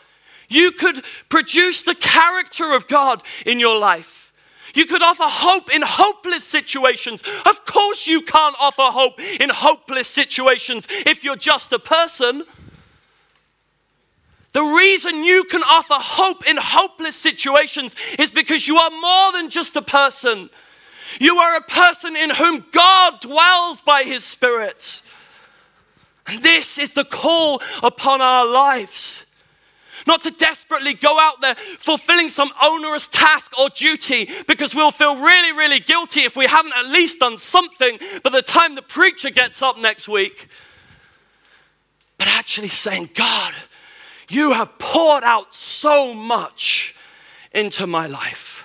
You 0.49 0.73
could 0.73 1.05
produce 1.29 1.83
the 1.83 1.95
character 1.95 2.73
of 2.73 2.89
God 2.89 3.23
in 3.45 3.59
your 3.59 3.79
life. 3.79 4.33
You 4.75 4.85
could 4.85 5.03
offer 5.03 5.25
hope 5.25 5.75
in 5.75 5.83
hopeless 5.83 6.45
situations. 6.45 7.23
Of 7.47 7.65
course, 7.65 8.07
you 8.07 8.21
can't 8.23 8.55
offer 8.61 8.83
hope 8.83 9.19
in 9.21 9.49
hopeless 9.49 10.09
situations 10.09 10.87
if 11.07 11.25
you're 11.25 11.37
just 11.37 11.73
a 11.73 11.79
person. 11.79 12.45
The 14.53 14.63
reason 14.63 15.25
you 15.25 15.45
can 15.45 15.63
offer 15.63 15.95
hope 15.95 16.49
in 16.49 16.57
hopeless 16.59 17.17
situations 17.17 17.95
is 18.19 18.31
because 18.31 18.69
you 18.69 18.77
are 18.77 18.91
more 18.91 19.33
than 19.33 19.51
just 19.51 19.77
a 19.77 19.83
person. 19.83 20.51
You 21.21 21.39
are 21.39 21.57
a 21.57 21.63
person 21.63 22.17
in 22.17 22.31
whom 22.31 22.65
God 22.73 23.21
dwells 23.21 23.81
by 23.81 24.03
His 24.03 24.25
Spirit. 24.25 25.03
And 26.27 26.43
this 26.43 26.79
is 26.79 26.93
the 26.93 27.05
call 27.05 27.63
upon 27.83 28.21
our 28.21 28.47
lives 28.47 29.26
not 30.07 30.23
to 30.23 30.31
desperately 30.31 30.95
go 30.95 31.19
out 31.19 31.40
there 31.40 31.55
fulfilling 31.79 32.31
some 32.31 32.51
onerous 32.62 33.09
task 33.09 33.53
or 33.59 33.69
duty 33.71 34.31
because 34.47 34.75
we'll 34.75 34.90
feel 34.90 35.16
really, 35.16 35.53
really 35.53 35.81
guilty 35.81 36.21
if 36.21 36.37
we 36.37 36.47
haven't 36.47 36.75
at 36.77 36.87
least 36.87 37.21
done 37.21 37.38
something 37.38 37.99
by 38.23 38.31
the 38.31 38.42
time 38.42 38.75
the 38.75 38.83
preacher 38.83 39.31
gets 39.31 39.62
up 39.62 39.79
next 39.79 40.09
week. 40.09 40.49
But 42.19 42.29
actually 42.29 42.69
saying, 42.69 43.11
God, 43.14 43.55
you 44.29 44.53
have 44.53 44.79
poured 44.79 45.25
out 45.25 45.55
so 45.55 46.14
much 46.14 46.95
into 47.53 47.87
my 47.87 48.07
life. 48.07 48.64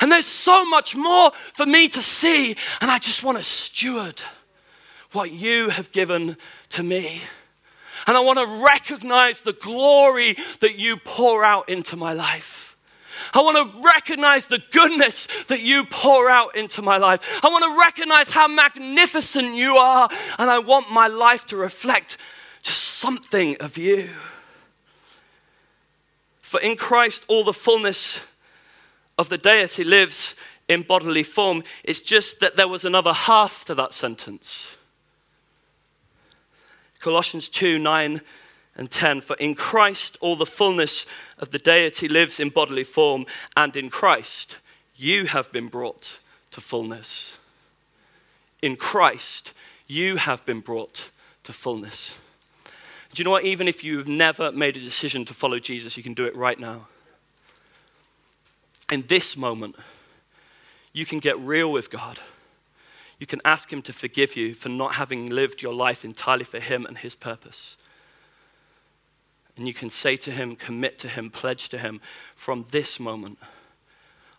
And 0.00 0.10
there's 0.10 0.26
so 0.26 0.64
much 0.64 0.96
more 0.96 1.32
for 1.54 1.66
me 1.66 1.88
to 1.88 2.02
see, 2.02 2.56
and 2.80 2.90
I 2.90 2.98
just 2.98 3.22
want 3.22 3.38
to 3.38 3.44
steward 3.44 4.22
what 5.12 5.30
you 5.30 5.68
have 5.68 5.92
given 5.92 6.36
to 6.70 6.82
me. 6.82 7.20
And 8.06 8.16
I 8.16 8.20
want 8.20 8.38
to 8.38 8.64
recognize 8.64 9.40
the 9.42 9.52
glory 9.52 10.36
that 10.60 10.78
you 10.78 10.96
pour 10.96 11.44
out 11.44 11.68
into 11.68 11.96
my 11.96 12.12
life. 12.12 12.76
I 13.34 13.40
want 13.40 13.56
to 13.56 13.82
recognize 13.82 14.48
the 14.48 14.62
goodness 14.72 15.28
that 15.48 15.60
you 15.60 15.84
pour 15.84 16.28
out 16.28 16.56
into 16.56 16.82
my 16.82 16.96
life. 16.96 17.40
I 17.42 17.48
want 17.48 17.64
to 17.64 17.78
recognize 17.78 18.30
how 18.30 18.48
magnificent 18.48 19.54
you 19.54 19.76
are. 19.76 20.08
And 20.38 20.50
I 20.50 20.58
want 20.58 20.90
my 20.90 21.06
life 21.06 21.46
to 21.46 21.56
reflect 21.56 22.16
just 22.62 22.82
something 22.82 23.56
of 23.60 23.76
you. 23.76 24.10
For 26.40 26.60
in 26.60 26.76
Christ, 26.76 27.24
all 27.28 27.44
the 27.44 27.52
fullness 27.52 28.18
of 29.18 29.28
the 29.28 29.38
deity 29.38 29.84
lives 29.84 30.34
in 30.68 30.82
bodily 30.82 31.22
form. 31.22 31.62
It's 31.84 32.00
just 32.00 32.40
that 32.40 32.56
there 32.56 32.68
was 32.68 32.84
another 32.84 33.12
half 33.12 33.64
to 33.66 33.74
that 33.76 33.92
sentence. 33.92 34.76
Colossians 37.02 37.48
2 37.48 37.78
9 37.78 38.22
and 38.76 38.90
10. 38.90 39.20
For 39.20 39.36
in 39.36 39.54
Christ 39.54 40.16
all 40.20 40.36
the 40.36 40.46
fullness 40.46 41.04
of 41.38 41.50
the 41.50 41.58
deity 41.58 42.08
lives 42.08 42.40
in 42.40 42.48
bodily 42.48 42.84
form, 42.84 43.26
and 43.56 43.76
in 43.76 43.90
Christ 43.90 44.56
you 44.96 45.26
have 45.26 45.50
been 45.52 45.68
brought 45.68 46.18
to 46.52 46.60
fullness. 46.60 47.36
In 48.62 48.76
Christ 48.76 49.52
you 49.88 50.16
have 50.16 50.46
been 50.46 50.60
brought 50.60 51.10
to 51.42 51.52
fullness. 51.52 52.14
Do 53.12 53.20
you 53.20 53.24
know 53.24 53.32
what? 53.32 53.44
Even 53.44 53.68
if 53.68 53.84
you've 53.84 54.08
never 54.08 54.52
made 54.52 54.76
a 54.76 54.80
decision 54.80 55.24
to 55.26 55.34
follow 55.34 55.58
Jesus, 55.58 55.96
you 55.96 56.02
can 56.02 56.14
do 56.14 56.24
it 56.24 56.34
right 56.36 56.58
now. 56.58 56.86
In 58.90 59.04
this 59.08 59.36
moment, 59.36 59.74
you 60.92 61.04
can 61.04 61.18
get 61.18 61.38
real 61.40 61.70
with 61.70 61.90
God 61.90 62.20
you 63.22 63.26
can 63.26 63.40
ask 63.44 63.72
Him 63.72 63.82
to 63.82 63.92
forgive 63.92 64.34
you 64.34 64.52
for 64.52 64.68
not 64.68 64.94
having 64.94 65.30
lived 65.30 65.62
your 65.62 65.72
life 65.72 66.04
entirely 66.04 66.42
for 66.42 66.58
Him 66.58 66.84
and 66.84 66.98
His 66.98 67.14
purpose. 67.14 67.76
And 69.56 69.68
you 69.68 69.72
can 69.72 69.90
say 69.90 70.16
to 70.16 70.32
Him, 70.32 70.56
commit 70.56 70.98
to 70.98 71.08
Him, 71.08 71.30
pledge 71.30 71.68
to 71.68 71.78
Him 71.78 72.00
from 72.34 72.66
this 72.72 72.98
moment, 72.98 73.38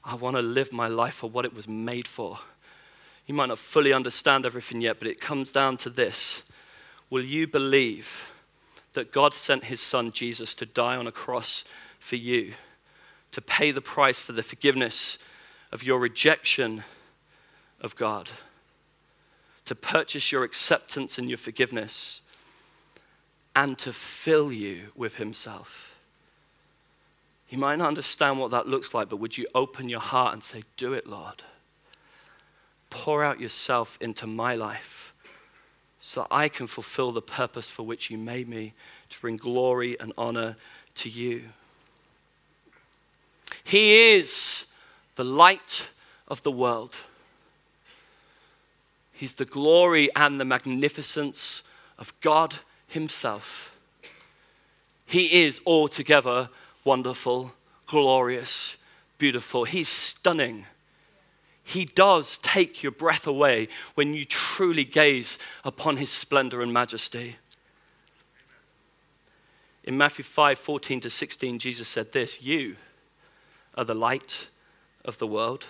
I 0.04 0.16
want 0.16 0.36
to 0.36 0.42
live 0.42 0.74
my 0.74 0.90
life 0.90 1.14
for 1.14 1.30
what 1.30 1.46
it 1.46 1.54
was 1.54 1.66
made 1.66 2.10
for. 2.10 2.40
You 3.26 3.34
might 3.34 3.46
not 3.46 3.58
fully 3.58 3.94
understand 3.94 4.46
everything 4.46 4.82
yet, 4.82 5.00
but 5.00 5.08
it 5.08 5.22
comes 5.22 5.50
down 5.50 5.78
to 5.78 5.90
this 5.90 6.44
Will 7.10 7.24
you 7.24 7.48
believe 7.48 8.34
that 8.92 9.14
God 9.14 9.34
sent 9.34 9.64
His 9.64 9.80
Son 9.80 10.12
Jesus 10.12 10.54
to 10.56 10.66
die 10.66 10.98
on 10.98 11.08
a 11.08 11.12
cross 11.14 11.64
for 12.00 12.18
you, 12.18 12.56
to 13.32 13.42
pay 13.42 13.72
the 13.72 13.80
price 13.80 14.20
for 14.20 14.34
the 14.34 14.44
forgiveness 14.44 15.18
of 15.72 15.84
your 15.84 16.00
rejection 16.00 16.84
of 17.80 17.96
God, 17.96 18.30
to 19.66 19.76
purchase 19.76 20.32
your 20.32 20.44
acceptance 20.44 21.18
and 21.18 21.30
your 21.30 21.38
forgiveness? 21.38 22.22
and 23.56 23.78
to 23.80 23.94
fill 23.94 24.52
you 24.52 24.88
with 24.96 25.16
Himself. 25.16 25.96
You 27.50 27.58
might 27.58 27.76
not 27.76 27.88
understand 27.88 28.40
what 28.40 28.52
that 28.52 28.68
looks 28.68 28.94
like, 28.94 29.10
but 29.10 29.18
would 29.18 29.38
you 29.38 29.46
open 29.54 29.90
your 29.90 30.00
heart 30.00 30.34
and 30.34 30.44
say, 30.44 30.64
Do 30.78 30.94
it, 30.94 31.06
Lord? 31.06 31.44
Pour 32.90 33.24
out 33.24 33.40
yourself 33.40 33.98
into 34.02 34.28
my 34.28 34.56
life 34.56 35.14
so 36.00 36.28
I 36.30 36.50
can 36.50 36.68
fulfill 36.68 37.12
the 37.12 37.22
purpose 37.22 37.70
for 37.70 37.84
which 37.84 38.10
you 38.10 38.18
made 38.18 38.48
me 38.48 38.74
to 39.10 39.22
bring 39.22 39.38
glory 39.38 40.00
and 40.00 40.14
honor 40.18 40.58
to 40.96 41.10
you. 41.10 41.44
He 43.64 44.16
is 44.16 44.66
the 45.16 45.24
light 45.24 45.84
of 46.28 46.44
the 46.44 46.52
world. 46.52 46.96
He's 49.24 49.36
the 49.36 49.46
glory 49.46 50.14
and 50.18 50.38
the 50.38 50.44
magnificence 50.44 51.64
of 51.98 52.14
God 52.20 52.56
himself. 52.88 53.72
He 55.06 55.46
is 55.46 55.62
altogether 55.66 56.50
wonderful, 56.84 57.54
glorious, 57.88 58.76
beautiful. 59.18 59.64
He's 59.64 59.88
stunning. 59.88 60.66
He 61.64 61.86
does 61.86 62.38
take 62.40 62.84
your 62.84 62.92
breath 62.92 63.26
away 63.26 63.70
when 63.94 64.14
you 64.14 64.26
truly 64.26 64.84
gaze 64.84 65.38
upon 65.64 65.96
his 65.96 66.12
splendor 66.12 66.62
and 66.62 66.74
majesty. 66.74 67.38
In 69.86 69.98
Matthew 69.98 70.26
5 70.26 70.60
14 70.60 71.00
to 71.00 71.10
16, 71.10 71.60
Jesus 71.60 71.88
said 71.88 72.12
this 72.12 72.42
You 72.42 72.76
are 73.76 73.86
the 73.86 73.96
light 73.96 74.48
of 75.06 75.18
the 75.18 75.28
world. 75.28 75.68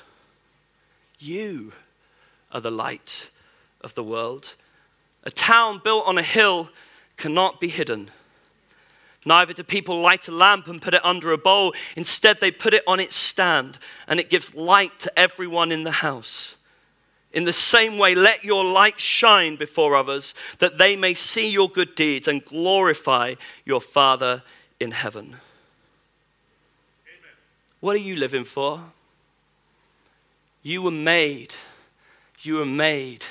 You 1.19 1.73
are 2.51 2.59
the 2.59 2.71
light 2.71 3.29
of 3.83 3.95
the 3.95 4.03
world. 4.03 4.55
A 5.23 5.31
town 5.31 5.81
built 5.83 6.05
on 6.05 6.17
a 6.17 6.23
hill 6.23 6.69
cannot 7.17 7.59
be 7.59 7.67
hidden. 7.69 8.11
Neither 9.25 9.53
do 9.53 9.63
people 9.63 10.01
light 10.01 10.27
a 10.27 10.31
lamp 10.31 10.67
and 10.67 10.81
put 10.81 10.93
it 10.93 11.05
under 11.05 11.31
a 11.31 11.37
bowl. 11.37 11.73
Instead, 11.95 12.41
they 12.41 12.51
put 12.51 12.73
it 12.73 12.83
on 12.85 12.99
its 12.99 13.15
stand, 13.15 13.77
and 14.07 14.19
it 14.19 14.29
gives 14.29 14.53
light 14.53 14.99
to 14.99 15.19
everyone 15.19 15.71
in 15.71 15.83
the 15.83 15.91
house. 15.91 16.55
In 17.31 17.45
the 17.45 17.53
same 17.53 17.97
way, 17.97 18.15
let 18.15 18.43
your 18.43 18.65
light 18.65 18.99
shine 18.99 19.55
before 19.55 19.95
others, 19.95 20.35
that 20.59 20.77
they 20.77 20.95
may 20.95 21.13
see 21.13 21.49
your 21.49 21.69
good 21.69 21.95
deeds 21.95 22.27
and 22.27 22.43
glorify 22.43 23.35
your 23.65 23.81
Father 23.81 24.43
in 24.79 24.91
heaven. 24.91 25.27
Amen. 25.27 25.39
What 27.79 27.95
are 27.95 27.99
you 27.99 28.17
living 28.17 28.43
for? 28.43 28.81
You 30.61 30.81
were 30.81 30.91
made, 30.91 31.55
you 32.41 32.55
were 32.55 32.65
made 32.65 33.25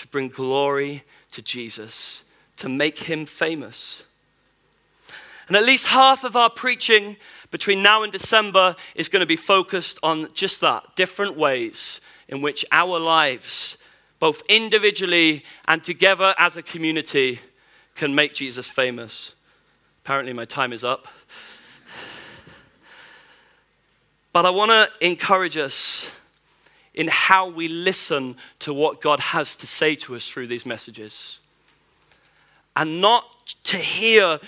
to 0.00 0.08
bring 0.08 0.28
glory 0.28 1.04
to 1.32 1.42
Jesus 1.42 2.22
to 2.56 2.68
make 2.68 2.98
him 2.98 3.24
famous. 3.24 4.02
And 5.48 5.56
at 5.56 5.64
least 5.64 5.86
half 5.86 6.24
of 6.24 6.36
our 6.36 6.50
preaching 6.50 7.16
between 7.50 7.82
now 7.82 8.02
and 8.02 8.12
December 8.12 8.76
is 8.94 9.08
going 9.08 9.20
to 9.20 9.26
be 9.26 9.36
focused 9.36 9.98
on 10.02 10.28
just 10.34 10.60
that 10.60 10.94
different 10.94 11.36
ways 11.36 12.00
in 12.28 12.42
which 12.42 12.64
our 12.70 12.98
lives, 12.98 13.76
both 14.20 14.42
individually 14.48 15.44
and 15.66 15.82
together 15.82 16.34
as 16.38 16.56
a 16.56 16.62
community, 16.62 17.40
can 17.94 18.14
make 18.14 18.34
Jesus 18.34 18.66
famous. 18.66 19.32
Apparently, 20.04 20.32
my 20.32 20.44
time 20.44 20.72
is 20.72 20.84
up. 20.84 21.08
But 24.32 24.46
I 24.46 24.50
want 24.50 24.70
to 24.70 24.88
encourage 25.04 25.56
us 25.56 26.06
in 27.00 27.08
how 27.08 27.48
we 27.48 27.66
listen 27.66 28.36
to 28.58 28.74
what 28.74 29.00
God 29.00 29.20
has 29.20 29.56
to 29.56 29.66
say 29.66 29.94
to 29.94 30.14
us 30.14 30.28
through 30.28 30.46
these 30.48 30.66
messages 30.66 31.38
and 32.76 33.00
not 33.00 33.24
to 33.64 33.78
hear 33.78 34.38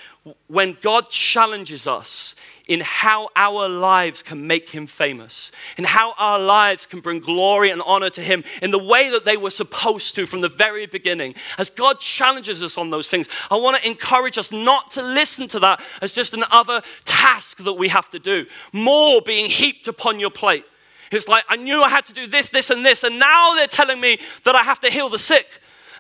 when 0.48 0.76
God 0.82 1.08
challenges 1.08 1.86
us 1.86 2.34
in 2.68 2.80
how 2.80 3.30
our 3.36 3.70
lives 3.70 4.22
can 4.22 4.46
make 4.46 4.68
him 4.68 4.86
famous, 4.86 5.50
in 5.78 5.84
how 5.84 6.12
our 6.18 6.38
lives 6.38 6.84
can 6.84 7.00
bring 7.00 7.20
glory 7.20 7.70
and 7.70 7.80
honor 7.86 8.10
to 8.10 8.20
him 8.22 8.44
in 8.60 8.70
the 8.70 8.78
way 8.78 9.08
that 9.08 9.24
they 9.24 9.38
were 9.38 9.50
supposed 9.50 10.14
to 10.16 10.26
from 10.26 10.42
the 10.42 10.48
very 10.50 10.84
beginning. 10.84 11.34
As 11.56 11.70
God 11.70 12.00
challenges 12.00 12.62
us 12.62 12.76
on 12.76 12.90
those 12.90 13.08
things, 13.08 13.28
I 13.50 13.56
want 13.56 13.78
to 13.78 13.88
encourage 13.88 14.36
us 14.36 14.52
not 14.52 14.90
to 14.90 15.02
listen 15.02 15.48
to 15.48 15.60
that 15.60 15.80
as 16.02 16.12
just 16.12 16.34
another 16.34 16.82
task 17.06 17.64
that 17.64 17.72
we 17.72 17.88
have 17.88 18.10
to 18.10 18.18
do, 18.18 18.44
more 18.74 19.22
being 19.22 19.48
heaped 19.48 19.88
upon 19.88 20.20
your 20.20 20.30
plate. 20.30 20.66
It's 21.12 21.28
like, 21.28 21.44
I 21.48 21.56
knew 21.56 21.82
I 21.82 21.88
had 21.88 22.04
to 22.06 22.12
do 22.12 22.26
this, 22.26 22.48
this, 22.48 22.70
and 22.70 22.84
this, 22.84 23.04
and 23.04 23.18
now 23.18 23.54
they're 23.54 23.66
telling 23.66 24.00
me 24.00 24.18
that 24.44 24.54
I 24.54 24.62
have 24.62 24.80
to 24.80 24.90
heal 24.90 25.08
the 25.08 25.18
sick. 25.18 25.46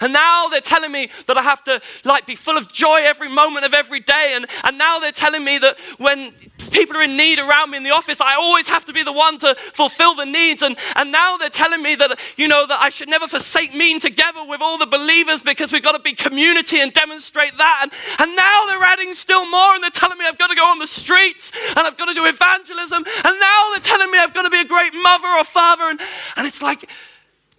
And 0.02 0.12
now 0.12 0.48
they're 0.48 0.60
telling 0.60 0.90
me 0.90 1.10
that 1.26 1.38
I 1.38 1.42
have 1.42 1.62
to 1.64 1.80
like 2.04 2.26
be 2.26 2.34
full 2.34 2.58
of 2.58 2.72
joy 2.72 3.02
every 3.04 3.28
moment 3.28 3.64
of 3.64 3.72
every 3.72 4.00
day. 4.00 4.32
And, 4.34 4.46
and 4.64 4.76
now 4.76 4.98
they're 4.98 5.12
telling 5.12 5.44
me 5.44 5.58
that 5.58 5.78
when 5.98 6.32
people 6.72 6.96
are 6.96 7.02
in 7.02 7.16
need 7.16 7.38
around 7.38 7.70
me 7.70 7.76
in 7.76 7.84
the 7.84 7.90
office, 7.90 8.20
I 8.20 8.34
always 8.34 8.66
have 8.68 8.84
to 8.86 8.92
be 8.92 9.04
the 9.04 9.12
one 9.12 9.38
to 9.38 9.54
fulfill 9.54 10.16
the 10.16 10.24
needs. 10.24 10.62
And, 10.62 10.76
and 10.96 11.12
now 11.12 11.36
they're 11.36 11.50
telling 11.50 11.82
me 11.82 11.94
that, 11.94 12.18
you 12.36 12.48
know, 12.48 12.66
that 12.66 12.80
I 12.80 12.88
should 12.88 13.08
never 13.08 13.28
forsake 13.28 13.74
meeting 13.74 14.00
together 14.00 14.44
with 14.44 14.60
all 14.60 14.76
the 14.76 14.86
believers 14.86 15.40
because 15.40 15.72
we've 15.72 15.82
got 15.82 15.92
to 15.92 16.00
be 16.00 16.14
community 16.14 16.80
and 16.80 16.92
demonstrate 16.92 17.56
that. 17.58 17.80
And, 17.82 17.92
and 18.18 18.34
now 18.34 18.66
they're 18.66 18.82
adding 18.82 19.14
still 19.14 19.48
more 19.48 19.74
and 19.74 19.84
they're 19.84 19.90
telling 19.90 20.18
me 20.18 20.24
I've 20.26 20.38
got 20.38 20.48
to 20.48 20.56
go 20.56 20.64
on 20.64 20.80
the 20.80 20.88
streets 20.88 21.52
and 21.68 21.78
I've 21.78 21.96
got 21.96 22.06
to 22.06 22.14
do 22.14 22.26
evangelism. 22.26 23.04
And 23.24 23.40
now 23.40 23.70
they're 23.70 23.80
telling 23.80 24.10
me 24.10 24.18
I've 24.18 24.34
got 24.34 24.42
to 24.42 24.50
be 24.50 24.60
a 24.60 24.64
great 24.64 24.94
mother 25.00 25.28
or 25.28 25.44
father. 25.44 25.84
And, 25.84 26.00
and 26.36 26.46
it's 26.46 26.60
like, 26.60 26.90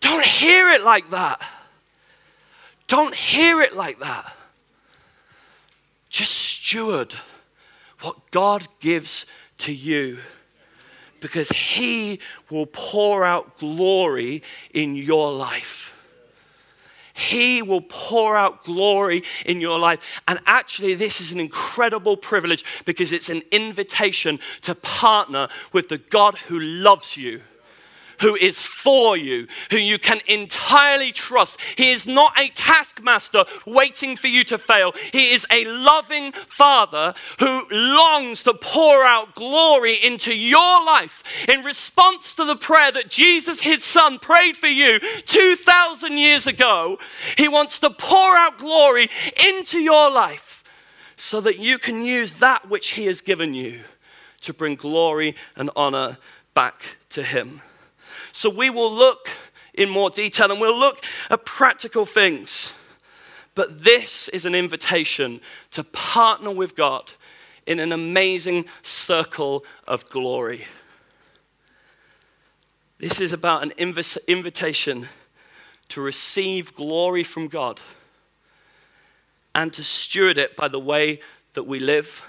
don't 0.02 0.26
hear 0.26 0.70
it 0.70 0.84
like 0.84 1.10
that. 1.12 1.42
Don't 2.94 3.16
hear 3.16 3.60
it 3.60 3.76
like 3.76 4.02
that. 4.02 4.36
Just 6.10 6.32
steward 6.32 7.16
what 8.02 8.30
God 8.30 8.68
gives 8.82 9.26
to 9.58 9.74
you 9.74 10.20
because 11.20 11.50
He 11.50 12.20
will 12.52 12.68
pour 12.68 13.26
out 13.26 13.58
glory 13.58 14.44
in 14.76 14.96
your 14.96 15.32
life. 15.34 15.92
He 17.16 17.64
will 17.64 17.82
pour 17.82 18.38
out 18.38 18.64
glory 18.64 19.24
in 19.44 19.60
your 19.60 19.80
life. 19.80 20.22
And 20.28 20.40
actually, 20.46 20.94
this 20.94 21.20
is 21.20 21.32
an 21.32 21.40
incredible 21.40 22.16
privilege 22.16 22.64
because 22.86 23.12
it's 23.12 23.30
an 23.30 23.42
invitation 23.50 24.38
to 24.62 24.76
partner 24.76 25.48
with 25.72 25.90
the 25.90 25.98
God 25.98 26.38
who 26.48 26.60
loves 26.60 27.18
you 27.18 27.42
who 28.24 28.36
is 28.36 28.58
for 28.58 29.18
you, 29.18 29.48
who 29.70 29.78
you 29.78 30.00
can 30.00 30.22
entirely 30.28 31.12
trust. 31.12 31.60
He 31.76 31.92
is 31.92 32.08
not 32.08 32.40
a 32.40 32.48
taskmaster 32.50 33.44
waiting 33.66 34.16
for 34.16 34.28
you 34.28 34.46
to 34.46 34.58
fail. 34.58 34.94
He 35.12 35.34
is 35.34 35.46
a 35.52 35.66
loving 35.66 36.32
father 36.32 37.14
who 37.40 37.68
longs 37.70 38.44
to 38.44 38.54
pour 38.54 39.04
out 39.04 39.36
glory 39.36 39.96
into 40.02 40.34
your 40.34 40.86
life 40.86 41.22
in 41.50 41.64
response 41.64 42.34
to 42.36 42.46
the 42.46 42.56
prayer 42.56 42.94
that 42.94 43.10
Jesus, 43.10 43.60
his 43.60 43.84
son, 43.84 44.20
prayed 44.20 44.56
for 44.56 44.68
you 44.68 45.00
2,000 45.26 46.18
years 46.18 46.48
ago. 46.48 47.00
He 47.38 47.50
wants 47.50 47.80
to 47.82 47.90
pour 47.90 48.38
out 48.38 48.58
glory 48.58 49.10
into 49.50 49.80
your 49.80 50.10
life 50.10 50.64
so 51.18 51.42
that 51.42 51.60
you 51.60 51.78
can 51.78 52.06
use 52.06 52.36
that 52.36 52.70
which 52.70 52.92
he 52.92 53.06
has 53.08 53.20
given 53.20 53.54
you 53.54 53.82
to 54.42 54.54
bring 54.54 54.76
glory 54.76 55.36
and 55.58 55.70
honor 55.76 56.18
back 56.54 56.98
to 57.10 57.22
him. 57.22 57.62
So 58.34 58.50
we 58.50 58.72
will 58.72 58.92
look 58.92 59.30
in 59.76 59.90
more 59.90 60.10
detail 60.10 60.52
and 60.52 60.60
we'll 60.60 60.78
look 60.78 61.06
at 61.30 61.46
practical 61.46 62.06
things. 62.06 62.72
But 63.56 63.84
this 63.84 64.28
is 64.30 64.44
an 64.44 64.56
invitation 64.56 65.40
to 65.72 65.84
partner 65.84 66.52
with 66.52 66.76
God 66.76 67.12
in 67.68 67.80
an 67.80 67.92
amazing 67.92 68.66
circle 68.82 69.64
of 69.88 70.10
glory. 70.10 70.66
This 72.98 73.22
is 73.22 73.34
about 73.34 73.62
an 73.62 73.70
inv- 73.78 74.18
invitation 74.28 75.10
to 75.90 76.02
receive 76.02 76.74
glory 76.74 77.24
from 77.24 77.48
God 77.48 77.82
and 79.54 79.72
to 79.74 79.84
steward 79.84 80.40
it 80.40 80.56
by 80.56 80.68
the 80.68 80.80
way 80.80 81.20
that 81.54 81.64
we 81.64 81.78
live, 81.78 82.24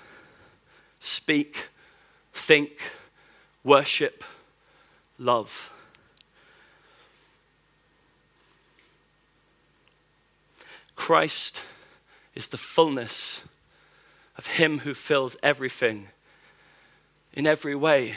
speak, 1.01 1.69
think, 2.35 2.73
worship, 3.63 4.23
love. 5.19 5.71
Christ 11.05 11.61
is 12.35 12.49
the 12.49 12.57
fullness 12.57 13.43
of 14.39 14.47
Him 14.47 14.79
who 14.79 14.95
fills 14.95 15.37
everything 15.43 16.09
in 17.35 17.47
every 17.47 17.75
way. 17.75 18.15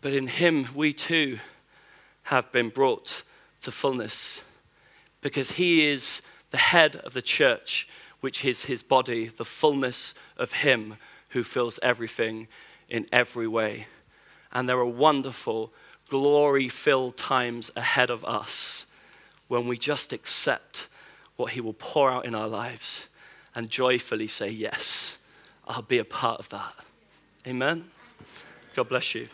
But 0.00 0.12
in 0.12 0.28
Him, 0.28 0.68
we 0.76 0.92
too 0.92 1.40
have 2.22 2.52
been 2.52 2.68
brought 2.68 3.24
to 3.62 3.72
fullness 3.72 4.42
because 5.22 5.50
He 5.50 5.84
is 5.84 6.22
the 6.50 6.56
head 6.56 6.94
of 7.04 7.14
the 7.14 7.20
church, 7.20 7.88
which 8.20 8.44
is 8.44 8.66
His 8.66 8.84
body, 8.84 9.26
the 9.26 9.44
fullness 9.44 10.14
of 10.36 10.52
Him 10.52 10.98
who 11.30 11.42
fills 11.42 11.80
everything 11.82 12.46
in 12.88 13.06
every 13.10 13.48
way. 13.48 13.88
And 14.52 14.68
there 14.68 14.78
are 14.78 14.86
wonderful, 14.86 15.72
glory 16.08 16.68
filled 16.68 17.16
times 17.16 17.72
ahead 17.74 18.10
of 18.10 18.24
us 18.24 18.86
when 19.48 19.66
we 19.66 19.76
just 19.76 20.12
accept 20.12 20.86
what 21.36 21.52
He 21.52 21.60
will 21.60 21.74
pour 21.74 22.10
out 22.10 22.24
in 22.24 22.34
our 22.34 22.48
lives 22.48 23.06
and 23.54 23.70
joyfully 23.70 24.28
say, 24.28 24.50
Yes, 24.50 25.16
I'll 25.66 25.82
be 25.82 25.98
a 25.98 26.04
part 26.04 26.40
of 26.40 26.48
that. 26.50 26.74
Amen. 27.46 27.86
God 28.74 28.88
bless 28.88 29.14
you. 29.14 29.28